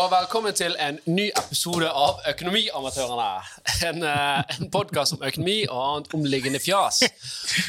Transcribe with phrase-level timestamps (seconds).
[0.00, 3.24] og velkommen til en ny episode av Økonomiamatørene.
[3.84, 7.02] En, eh, en podkast om økonomi og annet omliggende fjas.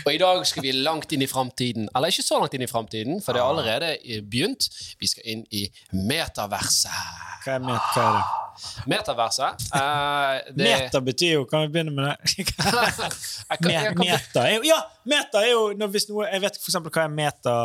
[0.05, 1.89] Og i dag skal vi langt inn i framtiden.
[1.95, 4.70] Eller ikke så langt inn i framtiden, for det er allerede begynt.
[5.02, 7.02] Vi skal inn i metaverset.
[7.44, 8.05] Hva er, metaverset?
[8.05, 8.88] er?
[8.93, 12.18] Metaverset Uh, det, Meta betyr jo Kan vi begynne med det?
[14.04, 17.07] Meta er jo, Ja, meta er jo når, hvis noe, Jeg vet for eksempel hva
[17.07, 17.55] er meta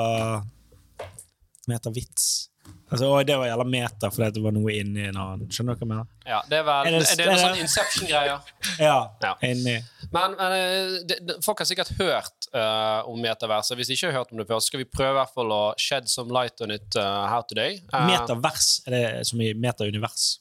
[1.66, 2.48] Metavits.
[2.86, 5.50] Altså, å, det var jævla meta fordi det var noe inni en annen.
[5.50, 6.06] Skjønner du hva jeg mener?
[6.28, 8.52] Ja, det er vel Er det, er det noe sånn Inception-greier.
[8.86, 8.96] Ja.
[9.22, 9.32] Ja.
[9.46, 9.76] Inni.
[10.12, 13.74] Men, men eh, det, det, folk har sikkert hørt uh, om metaverset.
[13.78, 15.54] Hvis de ikke har hørt om det før, så skal vi prøve i hvert fall
[15.54, 17.80] å shed some light on it uh, her today.
[17.90, 20.36] Uh, Metavers er det som i metaunivers.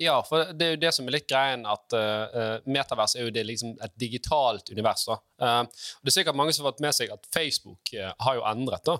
[0.00, 3.34] Ja, for det er jo det som er litt greien, at uh, metavers er jo
[3.34, 5.04] det liksom et digitalt univers.
[5.06, 5.18] da.
[5.42, 8.46] Uh, det er sikkert mange som har fått med seg at Facebook uh, har jo
[8.50, 8.96] endret da,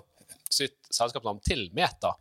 [0.51, 2.13] sitt selskapsnavn til Meta.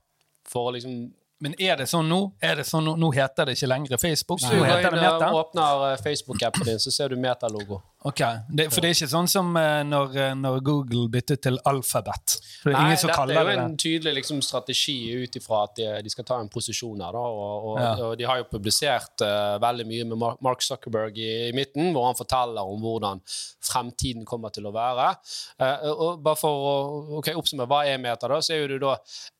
[0.48, 1.12] For å liksom
[1.44, 2.18] Men er det sånn nå?
[2.40, 2.94] Er det sånn nå?
[3.12, 4.40] heter det ikke lenger Facebook.
[4.44, 4.50] Nei.
[4.50, 5.14] Nå du går heter inn Meta.
[5.14, 7.82] og du åpner eh, Facebook-appen din, så ser du Meta-logo.
[8.04, 8.20] Ok,
[8.52, 12.34] det, For det er ikke sånn som eh, når, eh, når Google byttet til alfabet?
[12.60, 13.36] For det er Nei, ingen dette det.
[13.36, 13.62] er jo det.
[13.62, 17.16] en tydelig liksom, strategi ut ifra at de, de skal ta en posisjon her.
[17.16, 17.94] Da, og, og, Ja.
[18.10, 22.10] og de har jo publisert uh, veldig mye med Mark Zuckerberg i, i midten, hvor
[22.10, 23.24] han forteller om hvordan
[23.64, 25.08] fremtiden kommer til å være.
[25.56, 26.76] Uh, og bare for å
[27.22, 28.98] okay, oppsummere hva er Meta, da, så er jo det da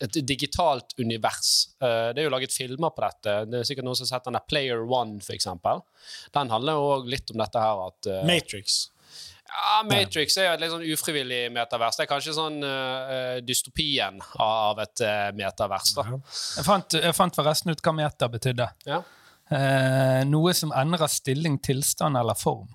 [0.08, 1.52] et digitalt univers.
[1.84, 3.36] Uh, det er jo laget filmer på dette.
[3.52, 5.84] Det er sikkert noen som har sett den der Player One, eksempel.
[6.32, 8.24] Den handler jo også litt om dette her at eh,
[8.55, 8.77] Matrix.
[9.48, 11.98] ja, Matrix er jo et litt sånn ufrivillig metavers.
[11.98, 15.94] Det er kanskje sånn uh, dystopien av et uh, metavers.
[15.97, 16.06] da.
[16.58, 18.70] Jeg fant, jeg fant forresten ut hva Meta betydde.
[18.88, 19.02] Ja.
[19.50, 22.70] Uh, noe som endrer stilling, tilstand eller form.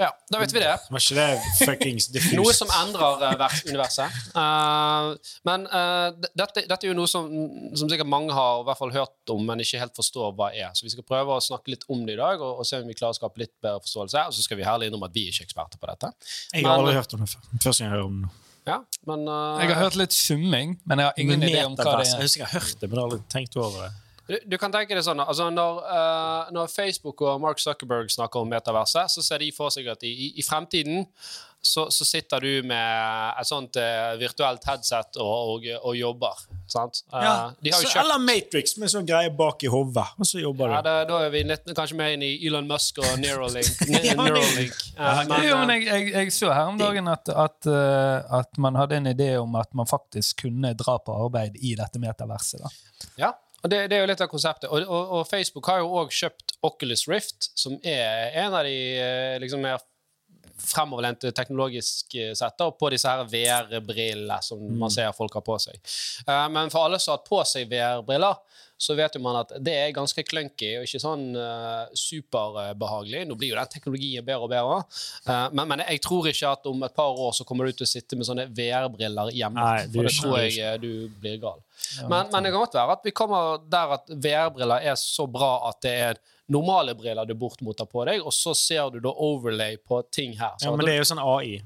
[0.00, 0.72] Ja, da vet vi det.
[0.88, 2.36] Var ikke det fuckings diffust?
[2.40, 4.16] Noe som endrer uh, universet.
[4.32, 5.12] Uh,
[5.44, 7.28] men uh, dette, dette er jo noe som,
[7.76, 10.72] som sikkert mange har i hvert fall hørt om, men ikke helt forstår hva er.
[10.72, 12.88] Så vi skal prøve å snakke litt om det i dag, og, og se om
[12.88, 14.28] vi klarer å skape litt bedre forståelse.
[14.30, 16.14] Og så skal vi herlig innom at vi er ikke eksperter på dette.
[16.54, 17.50] Jeg har aldri hørt om det før.
[17.58, 18.36] Første gang jeg hører om det.
[18.68, 18.76] Ja,
[19.08, 21.94] men eh, Jeg har hørt litt summing, men jeg har ingen idé om hva det
[21.94, 22.04] er.
[22.04, 22.24] Jeg er.
[22.26, 23.90] husker jeg har hørt det, men jeg har aldri tenkt over det.
[24.30, 28.44] Du, du kan tenke deg sånn, altså når, uh, når Facebook og Mark Zuckerberg snakker
[28.44, 31.02] om metaverset, så ser de for seg at i, i, i fremtiden
[31.60, 36.38] så, så sitter du med et sånt uh, virtuelt headset og, og, og jobber.
[36.70, 37.02] Sant?
[37.12, 40.06] Uh, Ja, de har jo så, kjøpt eller Matrix med sånn greie bak i hodet,
[40.16, 40.88] og så jobber ja, du.
[40.88, 43.82] det, Da er vi litt, kanskje mer inn i Elon Musk og Neuralink.
[43.90, 44.80] Ne- Ja, men- Neuralink.
[44.96, 47.68] Men, Jo, men jeg, jeg, jeg så her om dagen at, at,
[48.40, 52.00] at man hadde en idé om at man faktisk kunne dra på arbeid i dette
[52.00, 52.62] metaverset.
[52.64, 52.72] da.
[53.20, 54.70] Ja, og det, det er jo litt av konseptet.
[54.70, 58.76] Og, og, og Facebook har jo òg kjøpt Oculus Rift, som er en av de
[58.96, 59.82] eh, liksom mer
[60.60, 65.58] fremoverlente teknologisk eh, sett da, på disse her VR-brillene som man ser folk har på
[65.62, 65.80] seg.
[66.26, 68.38] Eh, men for alle som har hatt på seg VR-briller,
[68.80, 73.26] så vet jo man at det er ganske clunky og ikke sånn uh, superbehagelig.
[73.28, 74.78] Nå blir jo den teknologien bedre og bedre,
[75.28, 77.84] uh, men, men jeg tror ikke at om et par år så kommer du til
[77.84, 79.60] å sitte med sånne VR-briller hjemme.
[79.60, 81.60] Nei, for det tror jeg du blir gal.
[82.06, 85.52] Men, men det kan godt være at vi kommer der at VR-briller er så bra
[85.68, 89.76] at det er normale briller du bortmotar på deg, og så ser du da overlay
[89.78, 90.56] på ting her.
[90.58, 91.60] Så Ja, men det er jo sånn AI.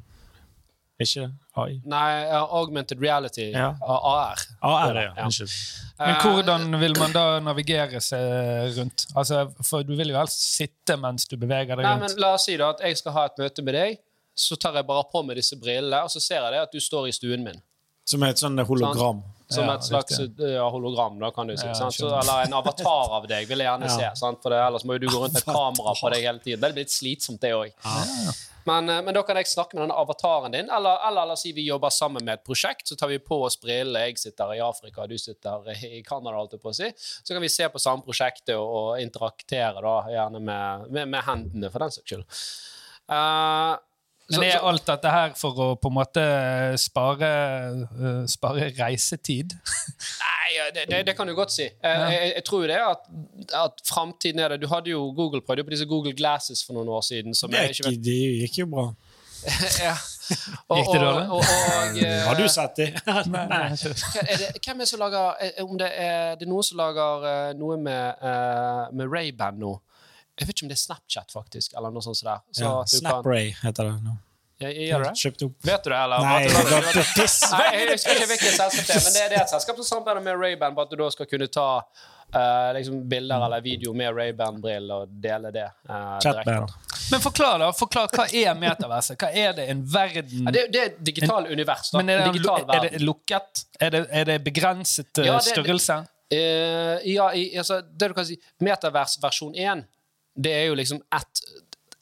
[1.03, 1.25] Ikke
[1.59, 1.81] AI?
[1.91, 3.73] Nei, uh, augmented reality, Ja.
[3.83, 4.39] AR.
[4.63, 5.25] AR, ja.
[5.25, 5.51] Unnskyld.
[5.99, 9.07] Men Eh, hvordan vil man da navigere seg rundt?
[9.17, 12.01] Altså, For du vil jo helst sitte mens du beveger deg rundt.
[12.01, 12.17] Nei, men.
[12.23, 13.99] La oss si da at jeg skal ha et møte med deg,
[14.37, 16.79] så tar jeg bare på meg disse brillene, og så ser jeg det at du
[16.83, 17.61] står i stuen min.
[18.05, 19.23] Som er et sånn hologram.
[19.55, 21.69] Som et slags ja, hologram, da, kan du si.
[21.75, 24.11] Så, eller en avatar av deg vil jeg gjerne se.
[24.21, 24.43] Sant?
[24.43, 26.63] For det, ellers må jo du gå rundt med et kamera på deg hele tiden.
[26.65, 27.73] Det blir litt slitsomt, det òg.
[28.65, 31.53] Men, eh, men da kan jeg snakke med denne avataren din, eller, eller oss si
[31.53, 32.89] vi jobber sammen med et prosjekt.
[32.89, 34.07] Så tar vi på oss brillene.
[34.09, 36.91] Jeg sitter i Afrika, du sitter i Canada, Alt på å si.
[36.97, 41.27] Så kan vi se på samme prosjektet og, og interaktere, da, gjerne med, med, med
[41.29, 42.25] hendene, for den saks skyld.
[43.13, 43.75] Eh,
[44.33, 46.23] Men er alt dette her for å på en måte
[46.81, 47.31] spare,
[47.85, 49.53] eh, spare reisetid?
[50.25, 51.67] Nei, det, det, det kan du godt si.
[51.67, 53.11] Eh, Jeg, jeg tror jo det at,
[53.61, 54.63] at framtiden er det.
[54.65, 57.37] Du hadde jo Google prøvde på disse Google Glasses for noen år siden.
[57.37, 58.89] Som Det gikk, vet det gikk jo bra.
[59.85, 59.93] ja.
[60.69, 61.25] og, Gikk det dårlig?
[61.29, 62.91] Og, og, og, eh, Har du sett det?
[63.29, 63.67] Nei.
[64.25, 67.27] er det, hvem er som lager eh, Om det er, det er noen som lager
[67.29, 68.25] eh, noe med,
[68.97, 69.75] med Ray-Ban nå.
[70.39, 71.75] Jeg vet ikke om det er Snapchat, faktisk.
[71.79, 72.39] Eller noe sånt det.
[72.59, 74.17] Så Ja, Snapray kan- heter det nå.
[74.63, 75.13] Ja, Gjør det?
[75.19, 75.55] Kjøpt opp.
[75.67, 76.19] Vet du det, eller?
[76.23, 77.37] Nei, du, det var piss.
[77.51, 79.85] Nei, jeg husker ikke hvilket selskap det er, men det, det er et selskap som
[79.89, 83.93] samarbeider med Ray-Ban på at du da skal kunne ta uh, liksom bilder eller video
[83.99, 86.71] med Ray-Ban-briller og dele det uh, Chatband.
[87.11, 87.73] Men forklar, da.
[87.77, 89.19] Forklar, Hva er metaverset?
[89.21, 89.67] Hva er det?
[89.75, 91.91] En verden Ja, det, det er et digitalt univers.
[91.91, 91.99] da.
[91.99, 93.65] Men er En det, digital er det lukket?
[93.81, 95.99] Er det, er det begrenset eh, Ja, det- størrelse?
[96.35, 99.85] Uh, ja, i, altså, det du kan si, Metavers versjon 1,
[100.35, 101.45] det er jo liksom ett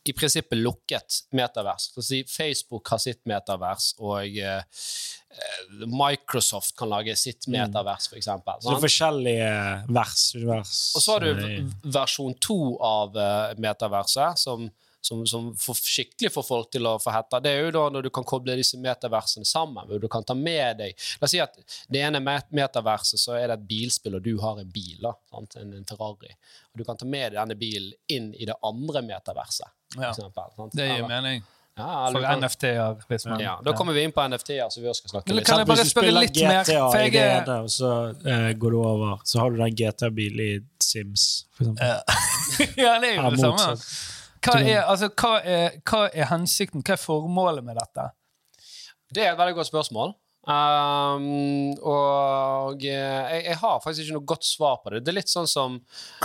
[0.05, 1.83] i prinsippet lukket metavers.
[1.95, 8.19] Så si, Facebook har sitt metavers, og eh, eh, Microsoft kan lage sitt metavers, for
[8.19, 8.59] eksempel.
[8.63, 9.53] Så det forskjellige
[9.95, 10.25] vers.
[10.35, 10.81] univers.
[10.97, 11.61] Og så har du eh,
[11.95, 14.67] versjon to av eh, metaverset, som,
[15.03, 17.41] som, som får skikkelig får folk til å få hetta.
[17.43, 19.89] Det er jo da når du kan koble disse metaversene sammen.
[19.89, 21.59] hvor Du kan ta med deg La oss si at
[21.91, 25.59] det ene metaverset så er det et bilspill, og du har en bil, da, sant?
[25.59, 26.31] En, Ferrari.
[26.73, 29.75] Og du kan ta med deg denne bilen inn i det andre metaverset.
[29.99, 30.13] Ja.
[30.13, 30.79] eksempel, sant?
[30.79, 31.43] Det gir Eller- mening.
[31.73, 35.07] Ja, For NFT-er, hvis man ja, da kommer vi inn på NFT-er, så vi også
[35.07, 38.51] skal snakke litt kan jeg bare spørre litt mer, for jeg er- og så uh,
[38.53, 40.51] går du over, så har du den GTA-bilen i
[40.85, 42.77] Sims, for eksempel.
[42.77, 43.79] ja, det er jo det samme.
[44.43, 46.83] Hva er, altså, hva, er, hva er hensikten?
[46.83, 48.09] Hva er formålet med dette?
[49.13, 50.15] Det er et veldig godt spørsmål.
[50.43, 55.05] Um, og eh, jeg, jeg har faktisk ikke noe godt svar på det.
[55.05, 55.77] Det er litt sånn som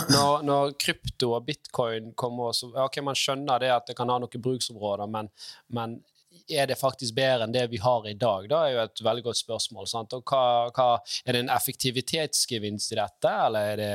[0.08, 4.18] når, når krypto og bitcoin kommer så, Ok, man skjønner det at det kan ha
[4.18, 5.30] noen bruksområder, men,
[5.70, 6.00] men
[6.48, 8.48] er det faktisk bedre enn det vi har i dag?
[8.48, 9.88] Det er jo et veldig godt spørsmål.
[10.22, 10.42] Hva,
[10.74, 10.88] hva,
[11.24, 13.92] er det en effektivitetsgevinst i dette, eller er det,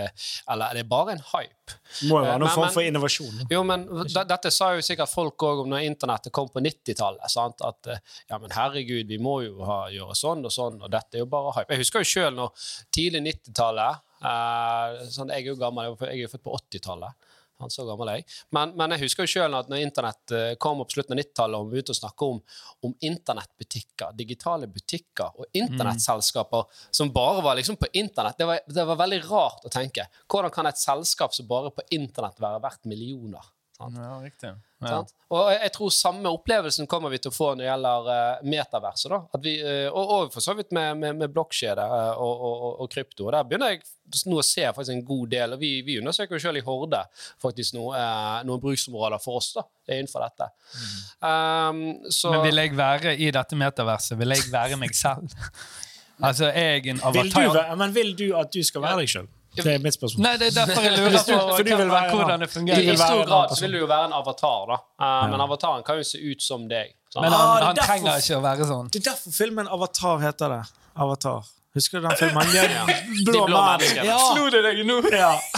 [0.52, 1.78] eller er det bare en hype?
[2.10, 3.44] Må jo være Men- noen form for innovasjon.
[3.52, 7.38] Jo, men dette sa jo sikkert folk òg om når internettet kom på 90-tallet.
[7.64, 11.18] At eh, ja, men herregud, vi må jo ha, gjøre sånn og sånn, og dette
[11.18, 11.74] er jo bare hype.
[11.74, 16.22] Jeg husker jo sjøl når tidlig 90-tallet Uh, sånn, Jeg er jo gammel, jeg er
[16.22, 17.32] jo født på 80-tallet.
[17.64, 18.28] Han så gammel er jeg.
[18.56, 21.58] Men, men jeg husker jo selv at når internett eh, kom opp slutten av 90-tallet,
[21.60, 22.42] og vi begynte å snakke om,
[22.90, 28.88] om internettbutikker, digitale butikker og internettselskaper som bare var liksom på internett, det var, det
[28.92, 30.08] var veldig rart å tenke.
[30.28, 33.52] Hvordan kan et selskap som bare på internett være verdt millioner?
[33.78, 33.98] Sant?
[33.98, 34.54] Ja, riktig.
[34.90, 35.24] Ja.
[35.34, 39.10] Og jeg, tror samme opplevelsen kommer vi til å få når det gjelder uh, metaverset.
[39.14, 39.20] Da.
[39.34, 42.54] At vi, eh, og, og for så vidt med, med, med blokkjede eh, og, og,
[42.54, 43.26] og, og krypto.
[43.28, 43.82] Og Der begynner jeg
[44.30, 45.56] nå å se faktisk en god del.
[45.56, 47.02] og Vi, vi undersøker jo selv i Horde
[47.42, 50.52] faktisk eh, noen bruksområder for oss da, innenfor dette.
[51.18, 51.82] Um,
[52.14, 54.20] så, Men vil jeg være i dette metaverset?
[54.22, 55.34] Vil jeg være meg selv?
[56.24, 59.26] Altså, er jeg en Vil du, men vil du at du skal være deg sjøl?
[59.56, 60.24] Det er mitt spørsmål.
[60.26, 62.78] Nei, det er derfor jeg lurer på For du vil være- hvordan det fungerer.
[62.82, 64.78] I vil være stor grad så vil du jo være en avatar, da.
[65.06, 66.94] Eh, men avataren kan jo se ut som deg.
[67.14, 67.22] Så.
[67.22, 68.88] Men Ah, han, er han derfor- trenger ikke å være sånn.
[68.92, 70.64] Det er derfor filmen Avatar heter det.
[70.98, 71.44] Avatar.
[71.76, 72.46] Husker du den filmen?
[72.52, 72.86] De Ja.
[72.86, 74.06] blå, De blå menneskene.
[74.06, 74.18] Ja.
[74.34, 75.02] Slo det deg nå?
[75.12, 75.40] Ja.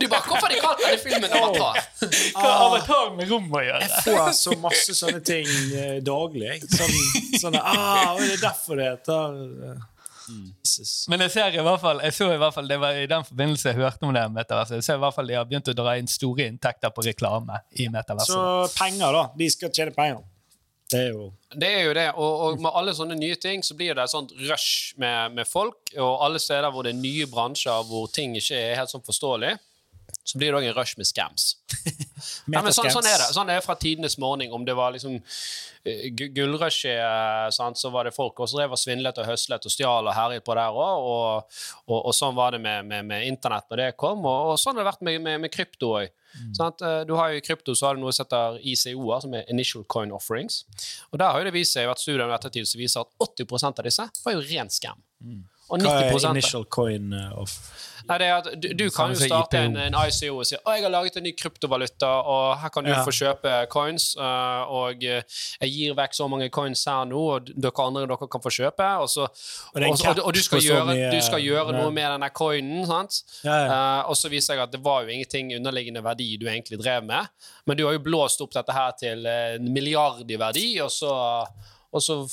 [0.00, 1.78] Du bare, Hvorfor de kalte den filmen Avatar?
[2.34, 3.80] Hva har avatar med rom å gjøre?
[3.82, 6.60] Jeg får så masse sånne ting eh, daglig.
[6.70, 6.94] Sånn,
[7.42, 9.80] sånne, ah, det er derfor det heter
[10.64, 11.06] Jesus.
[11.10, 13.24] Men jeg ser i hvert fall, jeg så i hvert fall, det var i den
[13.26, 15.76] forbindelse jeg hørte om det metaverset, jeg ser i hvert fall de har begynt å
[15.76, 18.34] dra inn store inntekter på reklame i metaverset.
[18.34, 19.24] Så penger, da.
[19.38, 20.22] De skal tjene penger.
[20.90, 23.74] Det er jo Det er jo det, og, og med alle sånne nye ting så
[23.78, 27.26] blir det et sånt rush med, med folk, og alle steder hvor det er nye
[27.30, 29.56] bransjer hvor ting ikke er helt sånn forståelig,
[30.24, 31.54] så blir det òg en rush med scams.
[32.50, 33.30] Ja, men sånn, sånn er det.
[33.32, 34.52] Sånn er det fra tidenes morgen.
[34.52, 36.06] Om det var liksom uh,
[36.36, 40.16] gullrush, eh, så var det folk også drev og svindlet og høslet og stjal og
[40.16, 41.06] herjet på der òg.
[41.10, 41.58] Og,
[41.88, 44.76] og, og sånn var det med, med, med internett når det kom, og, og sånn
[44.76, 46.12] har det vært med, med, med krypto òg.
[47.08, 49.86] Du har jo I krypto så har du noe som heter ICO-er, som er Initial
[49.90, 50.62] Coin Offerings.
[51.10, 53.80] Og Der har jo det vist seg vært studier i ettertid som viser at 80%
[53.80, 55.00] av disse var jo ren scam.
[55.70, 57.52] Og Hva er initial coin eh, of
[58.08, 60.64] Nei, det er at du, du kan jo starte en, en ICO og si at
[60.66, 63.02] jeg har laget en ny kryptovaluta, og her kan du Ja.
[63.06, 64.16] få kjøpe coins.
[64.16, 65.22] øh, og øh,
[65.60, 68.88] jeg gir vekk så mange coins her nå, og dere andre dere kan få kjøpe.
[69.04, 72.82] Og, så, og, og, og, du, skal gjøre, du skal gjøre noe med denne coinen.
[72.88, 73.20] sant?
[73.44, 73.68] Ja, ja.
[73.68, 77.04] Eh, og så viser jeg at det var jo ingenting underliggende verdi du egentlig drev
[77.04, 77.30] med.
[77.66, 80.90] Men du har jo blåst opp dette her til eh, en milliard i verdi, og
[80.90, 81.14] så,
[81.92, 82.24] og så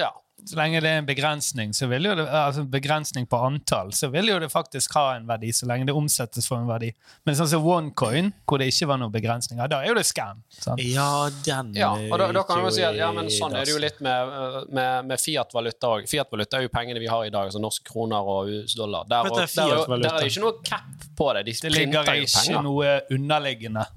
[0.00, 0.10] ja.
[0.44, 4.10] Så lenge det er en begrensning, så vil jo det, altså begrensning på antall, så
[4.12, 6.90] vil jo det faktisk ha en verdi, så lenge det omsettes for en verdi.
[7.24, 10.42] Men sånn som OneCoin, hvor det ikke var noen begrensninger, da er jo det scam.
[10.52, 10.82] sant?
[10.84, 13.64] Ja, den Ja, og da, da kan man jo si at ja, men sånn er
[13.64, 14.36] det jo litt med,
[14.68, 16.08] med, med Fiat-valuta òg.
[16.12, 19.08] Fiat-valuta er jo pengene vi har i dag, altså norske kroner og US-dollar.
[19.08, 21.46] Der, er der, er der er det ikke noe cap på det.
[21.48, 22.64] De Det ligger ikke penger.
[22.68, 23.88] noe underliggende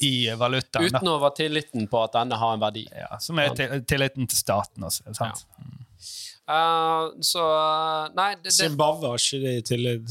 [0.00, 0.84] i valutaen.
[0.86, 2.84] Uten over tilliten på at denne har en verdi.
[2.90, 5.14] Ja, som er til, tilliten til staten også.
[5.14, 5.44] Sant?
[6.44, 10.10] Eh, så uh, Nei, det, det, Zimbabwe har ikke det i tillegg.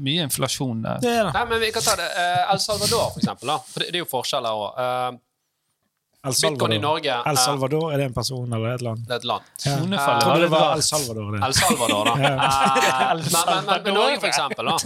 [0.00, 1.02] Mye inflasjon der.
[1.04, 1.34] Det er det.
[1.36, 2.08] nei, men vi kan ta det.
[2.16, 3.52] Uh, El Salvador, for eksempel.
[3.52, 3.58] Da.
[3.72, 5.20] For det, det er jo forskjeller òg.
[6.26, 9.04] El Bitcoin i Norge El eh, Salvador, er det en person eller et land?
[9.06, 9.50] Det er et land.
[9.64, 9.74] Ja.
[9.76, 10.72] Jeg tror trodde det var.
[10.76, 11.30] El Salvador.
[11.36, 11.40] Det.
[11.46, 12.14] El Salvador, da.
[12.26, 12.32] Ja.
[12.36, 14.70] Eh, men, men, men, men Norge, for eksempel.
[14.70, 14.76] Da.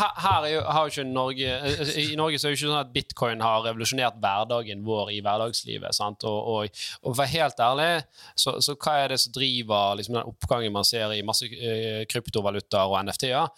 [0.00, 2.70] Her, her er jo, har jo ikke Norge eh, I Norge så er det ikke
[2.70, 5.96] sånn at bitcoin har revolusjonert hverdagen vår i hverdagslivet.
[5.96, 6.26] Sant?
[6.28, 7.90] Og, og, og for helt ærlig,
[8.38, 12.02] så, så hva er det som driver liksom, den oppgangen man ser i masse eh,
[12.10, 13.48] kryptovalutaer og NFT-er?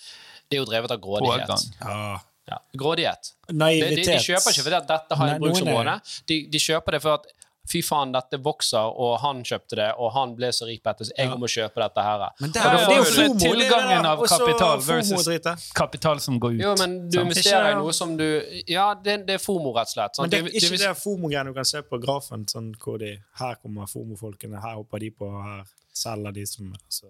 [0.48, 1.72] Det er jo drevet av grådighet.
[1.80, 2.20] Ja.
[2.48, 3.34] Ja, grådighet.
[3.52, 4.04] Naivitet.
[4.04, 6.00] de, de kjøper ikke fordi at dette har en et bruksområde.
[6.26, 7.26] De, de kjøper det for at
[7.70, 11.06] fy faen, dette vokser, og han kjøpte det, og han ble så rik på dette,
[11.06, 11.36] så jeg Ja.
[11.38, 12.24] må kjøpe dette her.
[12.40, 13.38] Men det er jo det FOMO.
[13.38, 16.60] tilgangen av kapital versus- Kapital som går ut.
[16.60, 18.26] Jo, men du investerer i noe som du
[18.66, 20.16] Ja, det, det er FOMO, rett og slett.
[20.16, 20.24] sant?
[20.26, 23.18] Men det er ikke du- det FOMO-greiene du kan se på grafen, sånn hvor de
[23.38, 27.06] Her kommer FOMO-folkene, her hopper de på, her selger de som altså.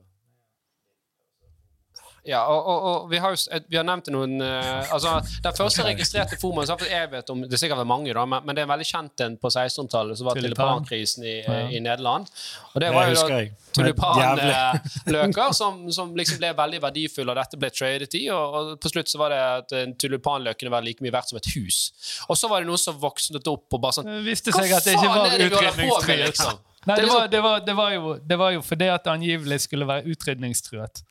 [2.24, 5.82] Ja, og, og, og vi, har jo, vi har nevnt noen uh, altså, Den første
[5.82, 8.68] registrerte formen så jeg vet om, Det er sikkert mange, da, men, men det er
[8.68, 10.54] en veldig kjent en på 1600-tallet, som var Tulipan.
[10.54, 11.56] tulipankrisen i, Ja.
[11.66, 12.30] i Nederland.
[12.74, 13.40] Og det var jo da
[13.74, 18.24] tulipanløker som, som liksom ble veldig verdifulle, og dette ble tradet i.
[18.30, 21.32] Og, og på slutt så var det at en tulipanløk kunne være like mye verdt
[21.32, 21.82] som et hus.
[22.28, 24.94] Og så var det noen som vokste opp og bare sånn viste seg at det
[24.98, 26.26] ikke var med, utrydningstruet.
[26.28, 26.60] liksom?
[26.86, 29.12] Nei, Det var, liksom- det, var, det, var jo, det var jo fordi at det
[29.12, 31.02] angivelig skulle være utrydningstruet.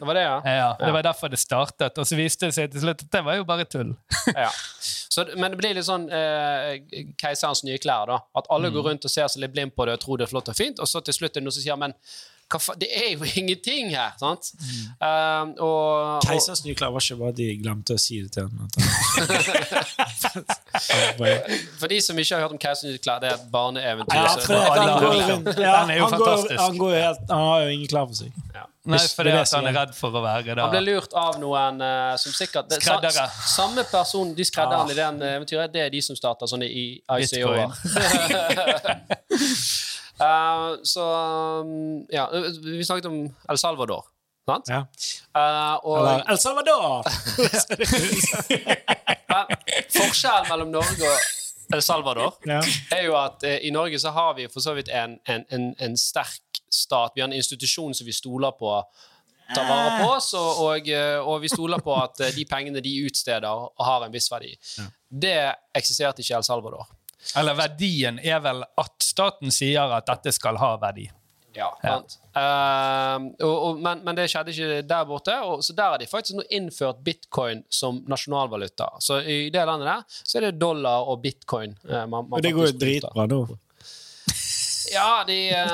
[0.00, 0.36] Det var det, ja?
[0.44, 0.92] Ja, det Ja.
[0.96, 1.98] var derfor det startet.
[2.00, 3.94] Og så viste det seg til slutt at det var jo bare tull.
[4.34, 4.48] ja.
[5.10, 6.78] Så, men det blir litt sånn eh,
[7.18, 8.20] keiserens nye klær, da.
[8.38, 8.74] At alle Mm.
[8.76, 10.54] går rundt og ser seg litt blind på det og tror det er flott og
[10.56, 11.92] fint, og så til slutt er det noen som sier men
[12.80, 14.10] det er jo ingenting her!
[14.18, 14.44] sant?
[14.58, 14.66] Mm.
[15.00, 18.42] Um, og, og, Keisers nye klær var ikke hva de glemte å si det til
[18.48, 18.64] henne.
[21.80, 24.16] For de som ikke har hørt om Keisers nye klær, det er et barneeventyr.
[24.16, 25.54] ja, han, har ja, jo han, går,
[26.16, 26.60] fantastisk.
[26.60, 28.30] han, går jo helt, han har jo ingen klær for seg.
[28.54, 28.64] ja.
[28.90, 31.12] Nei, fordi det er at han er redd for å være da Han ble lurt
[31.12, 33.28] av noen uh, som sikkert det, sa, Skreddere.
[33.52, 34.92] Samme person, de skredderne Ah.
[34.94, 37.68] i den eventyret, det er de som starter sånne i Bitcoin.
[40.20, 41.04] Eh, så
[41.60, 42.30] um, Ja,
[42.64, 44.04] vi snakket om El Salvador,
[44.48, 44.68] sant?
[44.68, 44.84] Ja.
[45.36, 47.04] Uh, og Eller El Salvador!
[50.00, 52.58] forskjellen mellom Norge og El Salvador ja.
[52.92, 55.70] er jo at uh, i Norge så har vi for så vidt en, en, en,
[55.78, 57.12] en sterk stat.
[57.14, 58.74] Vi har en institusjon som vi stoler på
[59.54, 60.90] tar vare på oss, og, og,
[61.26, 64.52] og vi stoler på at de pengene de utsteder, har en viss verdi.
[65.10, 65.34] Det
[65.74, 66.86] eksisterte ikke i El Salvador.
[67.36, 71.08] Eller verdien er vel at staten sier at dette skal ha verdi.
[71.56, 72.16] Ja, sant?
[72.30, 76.06] Uh, og, og, men, men det skjedde ikke der borte, og, så der har de
[76.06, 78.92] faktisk nå innført bitcoin som nasjonalvaluta.
[79.02, 81.74] Så i det landet der så er det dollar og bitcoin.
[81.88, 83.42] Uh, man, man det går jo dritbra nå.
[84.92, 85.66] Ja, de, eh,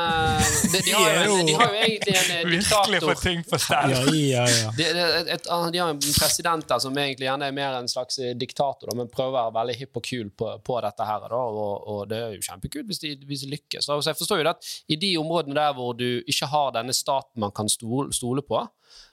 [0.72, 3.22] de, de, har jo, de har jo egentlig en eh, Virkelig få diktator.
[3.22, 3.94] ting på stell.
[3.94, 4.72] Ja, ja, ja.
[4.76, 7.78] De, de, et, et, ah, de har en president der som egentlig gjerne er mer
[7.78, 11.08] en slags eh, diktator, men prøver å være veldig hipp og kul på, på dette
[11.08, 11.28] her.
[11.32, 13.88] Da, og, og det er jo kjempekult hvis de, hvis de lykkes.
[13.88, 17.40] Så jeg forstår jo at I de områdene der hvor du ikke har denne staten
[17.40, 18.60] man kan stole, stole på,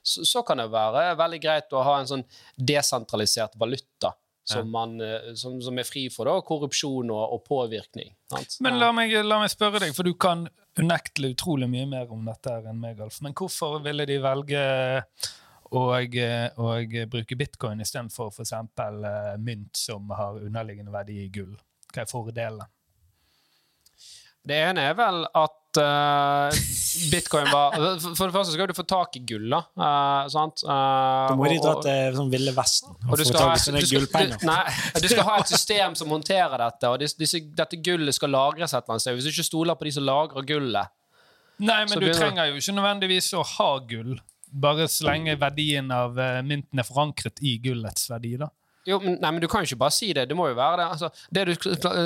[0.03, 2.27] så, så kan det være veldig greit å ha en sånn
[2.59, 4.13] desentralisert valuta.
[4.43, 8.09] Som, man, eh, som, som er fri for da, korrupsjon og, og påvirkning.
[8.27, 8.57] Sant?
[8.65, 10.43] Men la meg, la meg spørre deg, for du kan
[10.79, 13.21] unektelig utrolig mye mer om dette enn meg, Alf.
[13.23, 14.63] Men hvorfor ville de velge
[15.71, 16.69] å, å
[17.13, 18.53] bruke bitcoin istedenfor f.eks.
[18.77, 21.55] Uh, mynt som har underliggende verdi i gull?
[21.93, 22.67] Hva er fordelene?
[24.43, 26.57] Det ene er vel at eh,
[27.11, 29.59] bitcoin var For for det første skal du få tak i gull, da.
[29.77, 30.63] Uh, sant?
[30.67, 33.49] Uh, du må ikke dra til sånn Ville Vesten og og du få skal, tak
[33.49, 34.37] ha, i sånne gullpenger.
[34.41, 34.63] du, nei,
[35.03, 38.73] du skal ha et system som håndterer dette, og disse, disse, dette gullet skal lagres
[38.73, 39.17] et eller annet sted.
[39.19, 40.93] Hvis du ikke stoler på de som lagrer gullet
[41.63, 44.15] Nei, Så men du begynner- trenger jo ikke nødvendigvis å ha gull.
[44.51, 48.49] Bare så lenge verdien av mynten er forankret i gullets verdi, da.
[48.85, 50.27] Jo, men, nei, men Du kan jo ikke bare si det.
[50.29, 50.87] Det må jo være det.
[50.91, 51.53] Altså, det du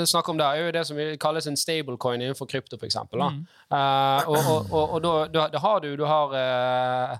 [0.06, 2.96] snakker om der, er jo det som kalles en stablecoin innenfor krypto, f.eks.
[3.12, 3.46] Mm.
[3.68, 5.02] Uh, og og, og, og
[5.34, 7.18] da, da, har du Du har uh,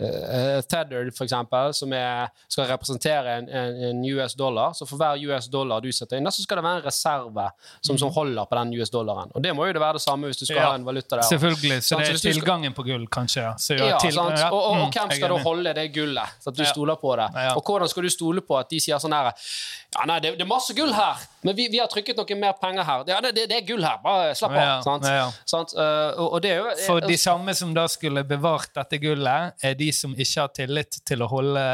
[0.00, 4.72] uh, Tether, eksempel, som er, skal representere en, en, en US dollar.
[4.72, 7.48] Så for hver US dollar du setter inn, så skal det være en reserve
[7.80, 9.30] som, som holder på den US dollaren.
[9.34, 11.16] Og det må jo det være det samme hvis du skal Ja, ha en valuta
[11.18, 11.26] der.
[11.28, 11.82] Selvfølgelig.
[11.82, 13.42] Så så det er du skal- tilgangen på gull, kanskje.
[13.42, 13.98] Ja.
[13.98, 16.36] Til- Og, mm, hvem skal da holde det gullet?
[16.40, 16.72] Så at du Ja.
[16.72, 17.28] stoler på det.
[17.34, 17.54] Ja.
[17.56, 20.44] Og hvordan skal du stole på at de sier sånn her Ja, nei, det, det
[20.44, 23.04] er masse gull her, men vi, vi har trykket noe mer penger her.
[23.10, 24.60] Ja, det, det, det er gull her, bare slapp av.
[24.62, 25.08] Ja, sant?
[25.10, 25.26] ja.
[25.50, 25.74] Sant?
[25.74, 29.56] Eh, og, og det er jo For de samme som da skulle bevart dette gullet,
[29.66, 31.64] er de som ikke har tillit til å holde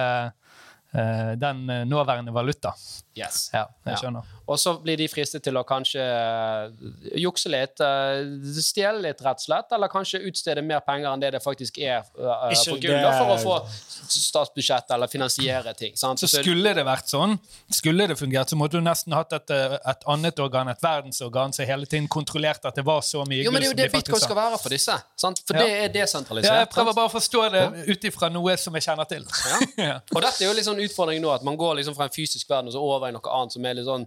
[0.97, 2.73] eh, den eh, nåværende valuta.
[3.17, 3.51] Yes.
[3.53, 4.23] Ja, jeg Ja.
[4.47, 8.21] Og så blir de fristet til å kanskje eh, jukse litt, eh,
[8.63, 12.05] stjele litt, rett og slett, eller kanskje utstede mer penger enn det det faktisk er
[12.15, 13.57] uh, Ikke på gull, for å få
[14.07, 15.97] statsbudsjett eller finansiere ting.
[15.99, 16.23] Sant?
[16.23, 17.35] Så skulle det vært sånn,
[17.75, 21.67] skulle det fungert, så måtte du nesten hatt et, et annet organ, et verdensorgan, som
[21.67, 23.97] hele tiden kontrollerte at det var så mye jo, men det er jo det de
[23.99, 24.95] bitcoin skal være for disse.
[25.19, 25.43] Sant?
[25.43, 25.67] For Ja.
[25.67, 26.53] det er desentralisert.
[26.53, 29.27] Ja, jeg prøver bare å forstå det ut ifra noe som jeg kjenner til.
[29.77, 29.99] Ja.
[30.15, 32.49] Og dette er jo litt sånn utfordring nå, at man går liksom fra en fysisk
[32.51, 34.07] verden og så over i noe annet som er litt sånn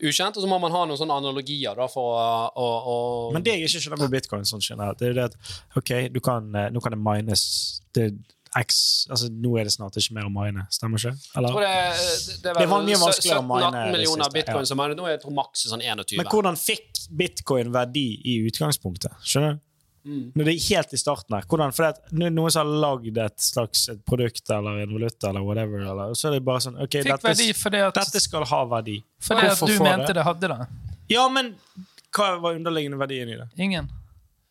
[0.00, 2.98] ukjent, og så må man ha noen sånne analogier da for å, å,
[3.34, 6.20] Men det jeg ikke skjønner med bitcoin, sånn generelt, det er det at ok, du
[6.24, 7.42] kan, eh, nå kan det mines
[7.96, 8.12] det
[8.50, 11.12] X, altså Nå er det snart ikke mer å mine, stemmer ikke?
[11.14, 11.54] Jeg Eller?
[11.62, 14.70] det, det, det, Det var mye vanskeligere å mine 17-18 millioner siste, bitcoin ja.
[14.72, 16.16] som er, nå er jeg tror maks sånn 21.
[16.18, 19.14] Men hvordan fikk bitcoin verdi i utgangspunktet?
[19.22, 19.62] Skjønner du?
[20.04, 20.32] Mm.
[20.34, 21.46] Når det er helt i starten her.
[21.50, 25.28] Hvordan, for det er noen som har lagd et slags et produkt eller en valuta
[25.28, 28.22] eller whatever, eller, og så er det bare sånn ok, dette, verdi fordi at, dette
[28.24, 28.98] skal ha verdi.
[29.24, 30.68] fordi at du mente det hadde det.
[31.12, 31.54] Ja, men
[32.16, 33.48] hva var underliggende verdien i det?
[33.60, 33.90] Ingen.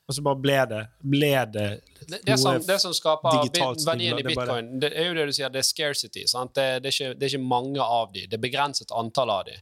[0.09, 1.67] Og så bare ble det, ble det
[1.99, 3.43] Det, det, som, det som skaper
[3.85, 6.23] verdien i det bitcoin, det er jo det du sier, det er scarcity.
[6.29, 6.55] Sant?
[6.57, 9.43] Det, det, er ikke, det er ikke mange av de, det er begrenset antall av
[9.49, 9.59] de.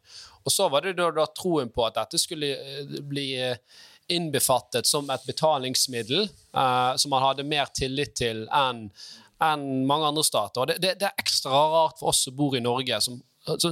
[0.48, 3.60] Og så var det da, da troen på at dette skulle eh, bli eh,
[4.10, 8.88] innbefattet som et betalingsmiddel uh, som man hadde mer tillit til enn
[9.44, 10.64] en mange andre stater.
[10.64, 12.98] Og det, det, det er ekstra rart for oss som bor i Norge.
[13.06, 13.72] som så,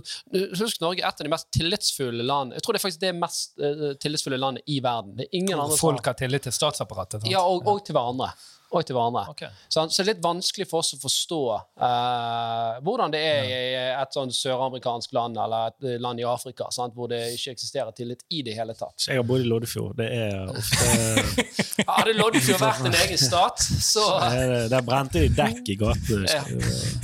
[0.55, 3.09] husk Norge er et av de mest tillitsfulle land Jeg tror det er faktisk det
[3.17, 5.15] mest uh, tillitsfulle landet i verden.
[5.17, 7.23] Det er ingen andre som Folk har tillit til statsapparatet.
[7.23, 7.31] sant?
[7.31, 8.29] ja, og, og til hverandre.
[8.75, 9.23] Og til hverandre.
[9.31, 9.47] Okay.
[9.71, 14.17] Så det er litt vanskelig for oss å forstå eh, hvordan det er i et
[14.17, 16.93] sånn søramerikansk land eller et eh, land i Afrika sant?
[16.95, 19.07] hvor det ikke eksisterer tillit i det hele tatt.
[19.07, 19.95] Jeg har bodd i Loddefjord.
[19.99, 20.85] Det er ofte
[21.95, 24.03] Hadde Loddefjord vært en egen stat, så,
[24.73, 26.27] Der brente de dekk i gatene.
[26.35, 26.43] Ja.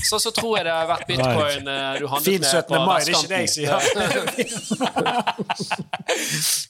[0.07, 2.67] så, så tror jeg det har vært bitcoin eh, du handlet Fin med 17.
[2.67, 3.71] på mai, det er ikke det jeg sier.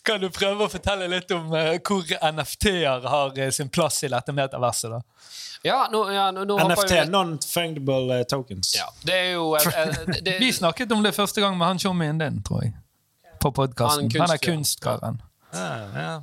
[0.08, 4.34] Kan du prøve å fortelle litt om eh, hvor NFT-er har sin plass i dette
[4.36, 4.91] metaverset?
[4.92, 5.02] Da?
[5.64, 8.74] Ja, nå, ja, nå, nå NFT, vi- non-fungible eh, tokens.
[8.76, 12.18] Ja, det er jo eh, det, Vi snakket om det første gang med han tjommien
[12.22, 12.74] din, tror jeg.
[13.42, 14.10] På podkasten.
[14.10, 15.22] Han Han, er kunst- kunstkaren.
[15.54, 16.16] Ja, ja.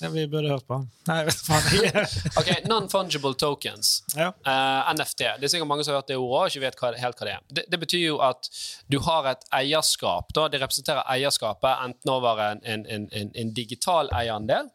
[0.00, 0.84] ja, vi burde hørt på han.
[1.08, 2.06] Nei, vet du faen.
[2.40, 3.92] Ok, Non-fungible tokens.
[4.16, 4.28] Ja.
[4.46, 5.18] uh, NFT.
[5.38, 7.26] Det er sikkert mange som har hørt det ordet og ikke vet hva, helt hva
[7.30, 7.42] det er.
[7.58, 8.50] Det, det betyr jo at
[8.90, 10.30] du har et eierskap.
[10.34, 10.46] Da.
[10.50, 14.70] Det representerer eierskapet enten over en, en, en, en, en digital eierandel.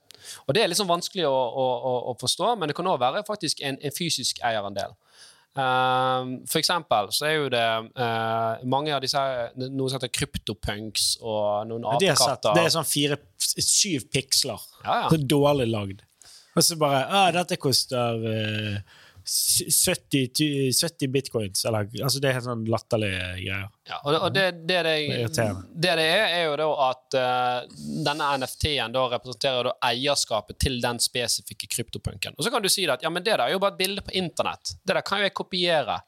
[0.47, 3.63] Og Det er liksom vanskelig å, å, å, forstå, men det kan òg være faktisk
[3.65, 4.95] en, en fysisk eierandel.
[5.53, 9.19] Um, for eksempel så er jo det uh, mange av disse
[9.53, 12.55] noen noe som heter kryptopunks og noen apekatter.
[12.57, 14.63] Det er sånn fire, syv piksler.
[14.81, 15.11] Ja, ja.
[15.13, 16.01] Så dårlig lagd.
[16.53, 21.65] Og så bare Å, Dette koster eh, 70, 70 bitcoins.
[21.65, 23.67] Eller, altså det er helt sånn latterlige greier.
[23.89, 24.93] Ja, og det, og det, det, det,
[25.33, 29.75] Det er det det er, er jo da at uh, denne NFT-en da representerer da
[29.89, 32.35] eierskapet til den spesifikke kryptopunken.
[32.37, 34.01] Og så kan du si at ja, men det der er jo bare et bilde
[34.05, 34.75] på internett.
[34.83, 35.99] Det der kan jo jeg kopiere.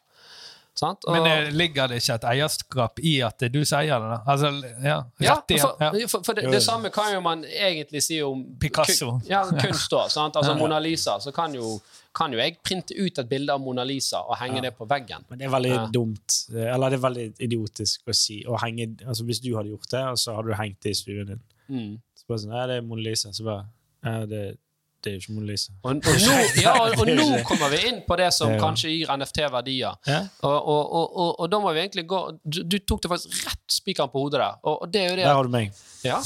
[0.75, 1.05] Sant?
[1.07, 4.09] Og, Men det ligger det ikke et eierskap i at du sier det?
[4.11, 4.17] da?
[4.27, 4.49] Altså,
[4.83, 5.91] ja, ja, for, ja.
[6.11, 9.13] for, for det, det samme kan jo man egentlig si om Picasso.
[9.13, 9.95] kun- Ja, kunst.
[10.11, 10.35] Sant?
[10.35, 11.15] Altså Mona Lisa.
[11.23, 11.77] Så kan jo,
[12.15, 15.25] kan jo jeg printe ut et bilde av Mona Lisa og henge det på veggen.
[15.29, 15.85] Men det er veldig Ja.
[15.91, 16.37] dumt.
[16.55, 18.43] Eller det er veldig idiotisk å si.
[18.47, 20.99] Å henge, altså Hvis du hadde gjort det, og så hadde du hengt det i
[21.01, 21.99] stuen din Mm.
[22.15, 23.29] Så bare sånn, ja, det er Mona Lisa.
[23.33, 23.65] Så bare
[24.03, 24.57] ja, det,
[25.05, 25.71] det er jo ikke Mona Lisa.
[25.83, 28.57] Og, og, nå, ja, og, og nå kommer vi inn på det som Ja.
[28.61, 29.93] kanskje gir NFT-verdier.
[30.09, 30.19] Ja?
[30.49, 34.41] Og, da må vi egentlig gå Du, du tok det faktisk rett spikeren på hodet
[34.41, 34.57] der.
[34.65, 35.67] Og, det er jo det Der har du meg.
[36.05, 36.19] Ja.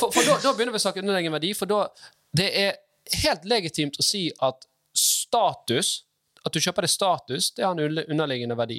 [0.00, 1.80] for for da, da begynner vi å snakke underliggende verdi, for da
[2.36, 2.72] det er
[3.24, 6.04] helt legitimt å si at status
[6.46, 8.78] At du kjøper det status, det har en underliggende verdi.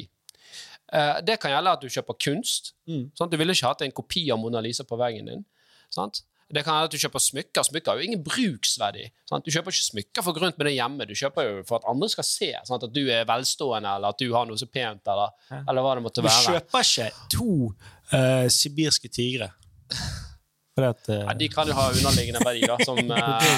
[0.92, 2.72] Eh, det kan gjelde at du kjøper kunst.
[2.90, 3.04] Mm.
[3.14, 5.44] Du ville ikke hatt en kopi av Mona Lisa på veggen din.
[5.94, 6.24] Sant?
[6.54, 7.66] Det kan være at du kjøper smykker.
[7.68, 9.08] Smykker har jo ingen bruksverdi.
[9.30, 9.46] Sant?
[9.46, 11.08] Du kjøper ikke smykker for gå med det hjemme.
[11.08, 12.88] Du kjøper jo for at andre skal se sant?
[12.88, 16.06] at du er velstående, eller at du har noe så pent, eller, eller hva det
[16.08, 16.44] måtte være.
[16.44, 17.54] Du kjøper ikke to
[18.14, 19.52] uh, sibirske tigre.
[20.82, 21.16] At uh...
[21.16, 23.50] Ja, de kan jo ha underliggende verdi, da, som uh,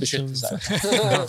[0.00, 0.68] beskytter seg.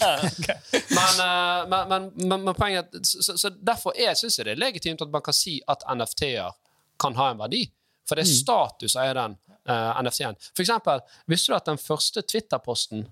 [0.97, 5.01] men, uh, men, men, men, poenget er så, så Derfor syns jeg det er legitimt
[5.01, 6.53] at man kan si at NFT-er
[7.01, 7.65] kan ha en verdi.
[8.05, 9.35] For det er status eier eie den
[9.69, 10.35] uh, NFT-en.
[10.53, 13.07] For eksempel, visste du at den første Twitter-posten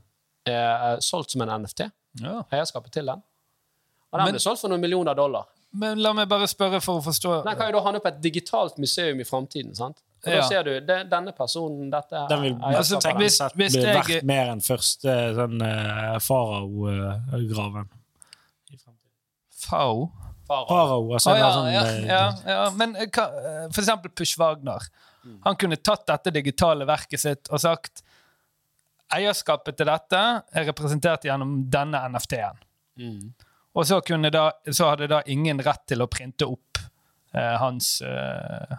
[0.46, 1.88] er solgt som en NFT?
[2.22, 2.44] Ja.
[2.52, 3.22] Eierskapet til den?
[4.12, 5.46] Og den Men- ble solgt for noen millioner dollar.
[5.74, 8.20] Men la meg bare spørre for å forstå Den kan jo da havne på et
[8.22, 9.74] digitalt museum i framtiden.
[9.76, 9.98] sant?
[10.24, 13.96] Og da ser du det, denne personen dette den vil Altså, hvis- hvis bli jeg-
[13.98, 17.90] verdt mer enn første sånn uh, farao-graven.
[19.64, 20.12] FAO
[20.48, 20.68] Farao.
[20.68, 21.14] Farao.
[21.14, 22.70] Altså, ah, ja, sånn, ja, eh, ja, ja.
[22.76, 24.80] Men uh, hva, eh, for eksempel Push Wagner.
[25.46, 28.04] Han kunne tatt dette digitale verket sitt og sagt
[29.14, 32.64] eierskapet til dette er representert gjennom denne NFT-en.
[33.00, 33.34] Mm.
[33.74, 36.82] Og så, da, så hadde da ingen rett til å printe opp
[37.34, 38.76] eh, hans eh,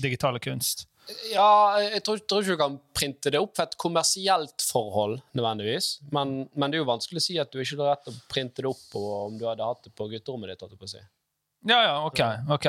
[0.00, 0.86] digitale kunst.
[1.32, 5.94] Ja, jeg tror, tror ikke du kan printe det opp for et kommersielt forhold, nødvendigvis.
[6.12, 8.26] Men, men det er jo vanskelig å si at du ikke har rett til å
[8.28, 10.64] printe det opp på, om du hadde hatt det på gutterommet ditt.
[10.64, 11.00] jeg på å si.
[11.68, 12.20] Ja, ja, OK.
[12.54, 12.68] ok.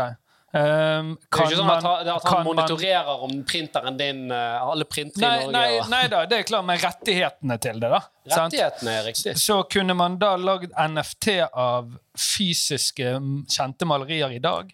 [0.52, 4.62] Um, Det er ikke sånn at, han- at han man- monitorerer om printeren din eh,
[4.66, 7.80] Alle printer Nei, i Norge nei, og nei da, det er klart, men rettighetene til
[7.84, 8.00] det, da.
[8.34, 8.54] sant?
[8.56, 9.36] Rettighetene er riktig.
[9.38, 13.14] Så kunne man da lagd NFT av fysiske,
[13.48, 14.74] kjente malerier i dag?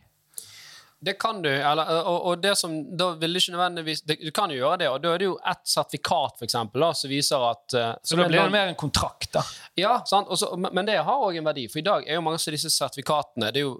[1.05, 1.49] Det kan du.
[1.51, 4.79] Eller, og, og det som da vil du ikke nødvendigvis det, Du kan jo gjøre
[4.79, 8.15] det, og da er det jo ett sertifikat for eksempel, da, som viser at Så
[8.17, 9.43] da blir det mer en kontrakt, da.
[9.77, 10.31] Ja, sant?
[10.33, 11.67] Også, men det har òg en verdi.
[11.69, 13.75] For i dag er jo mange av disse sertifikatene Det er jo,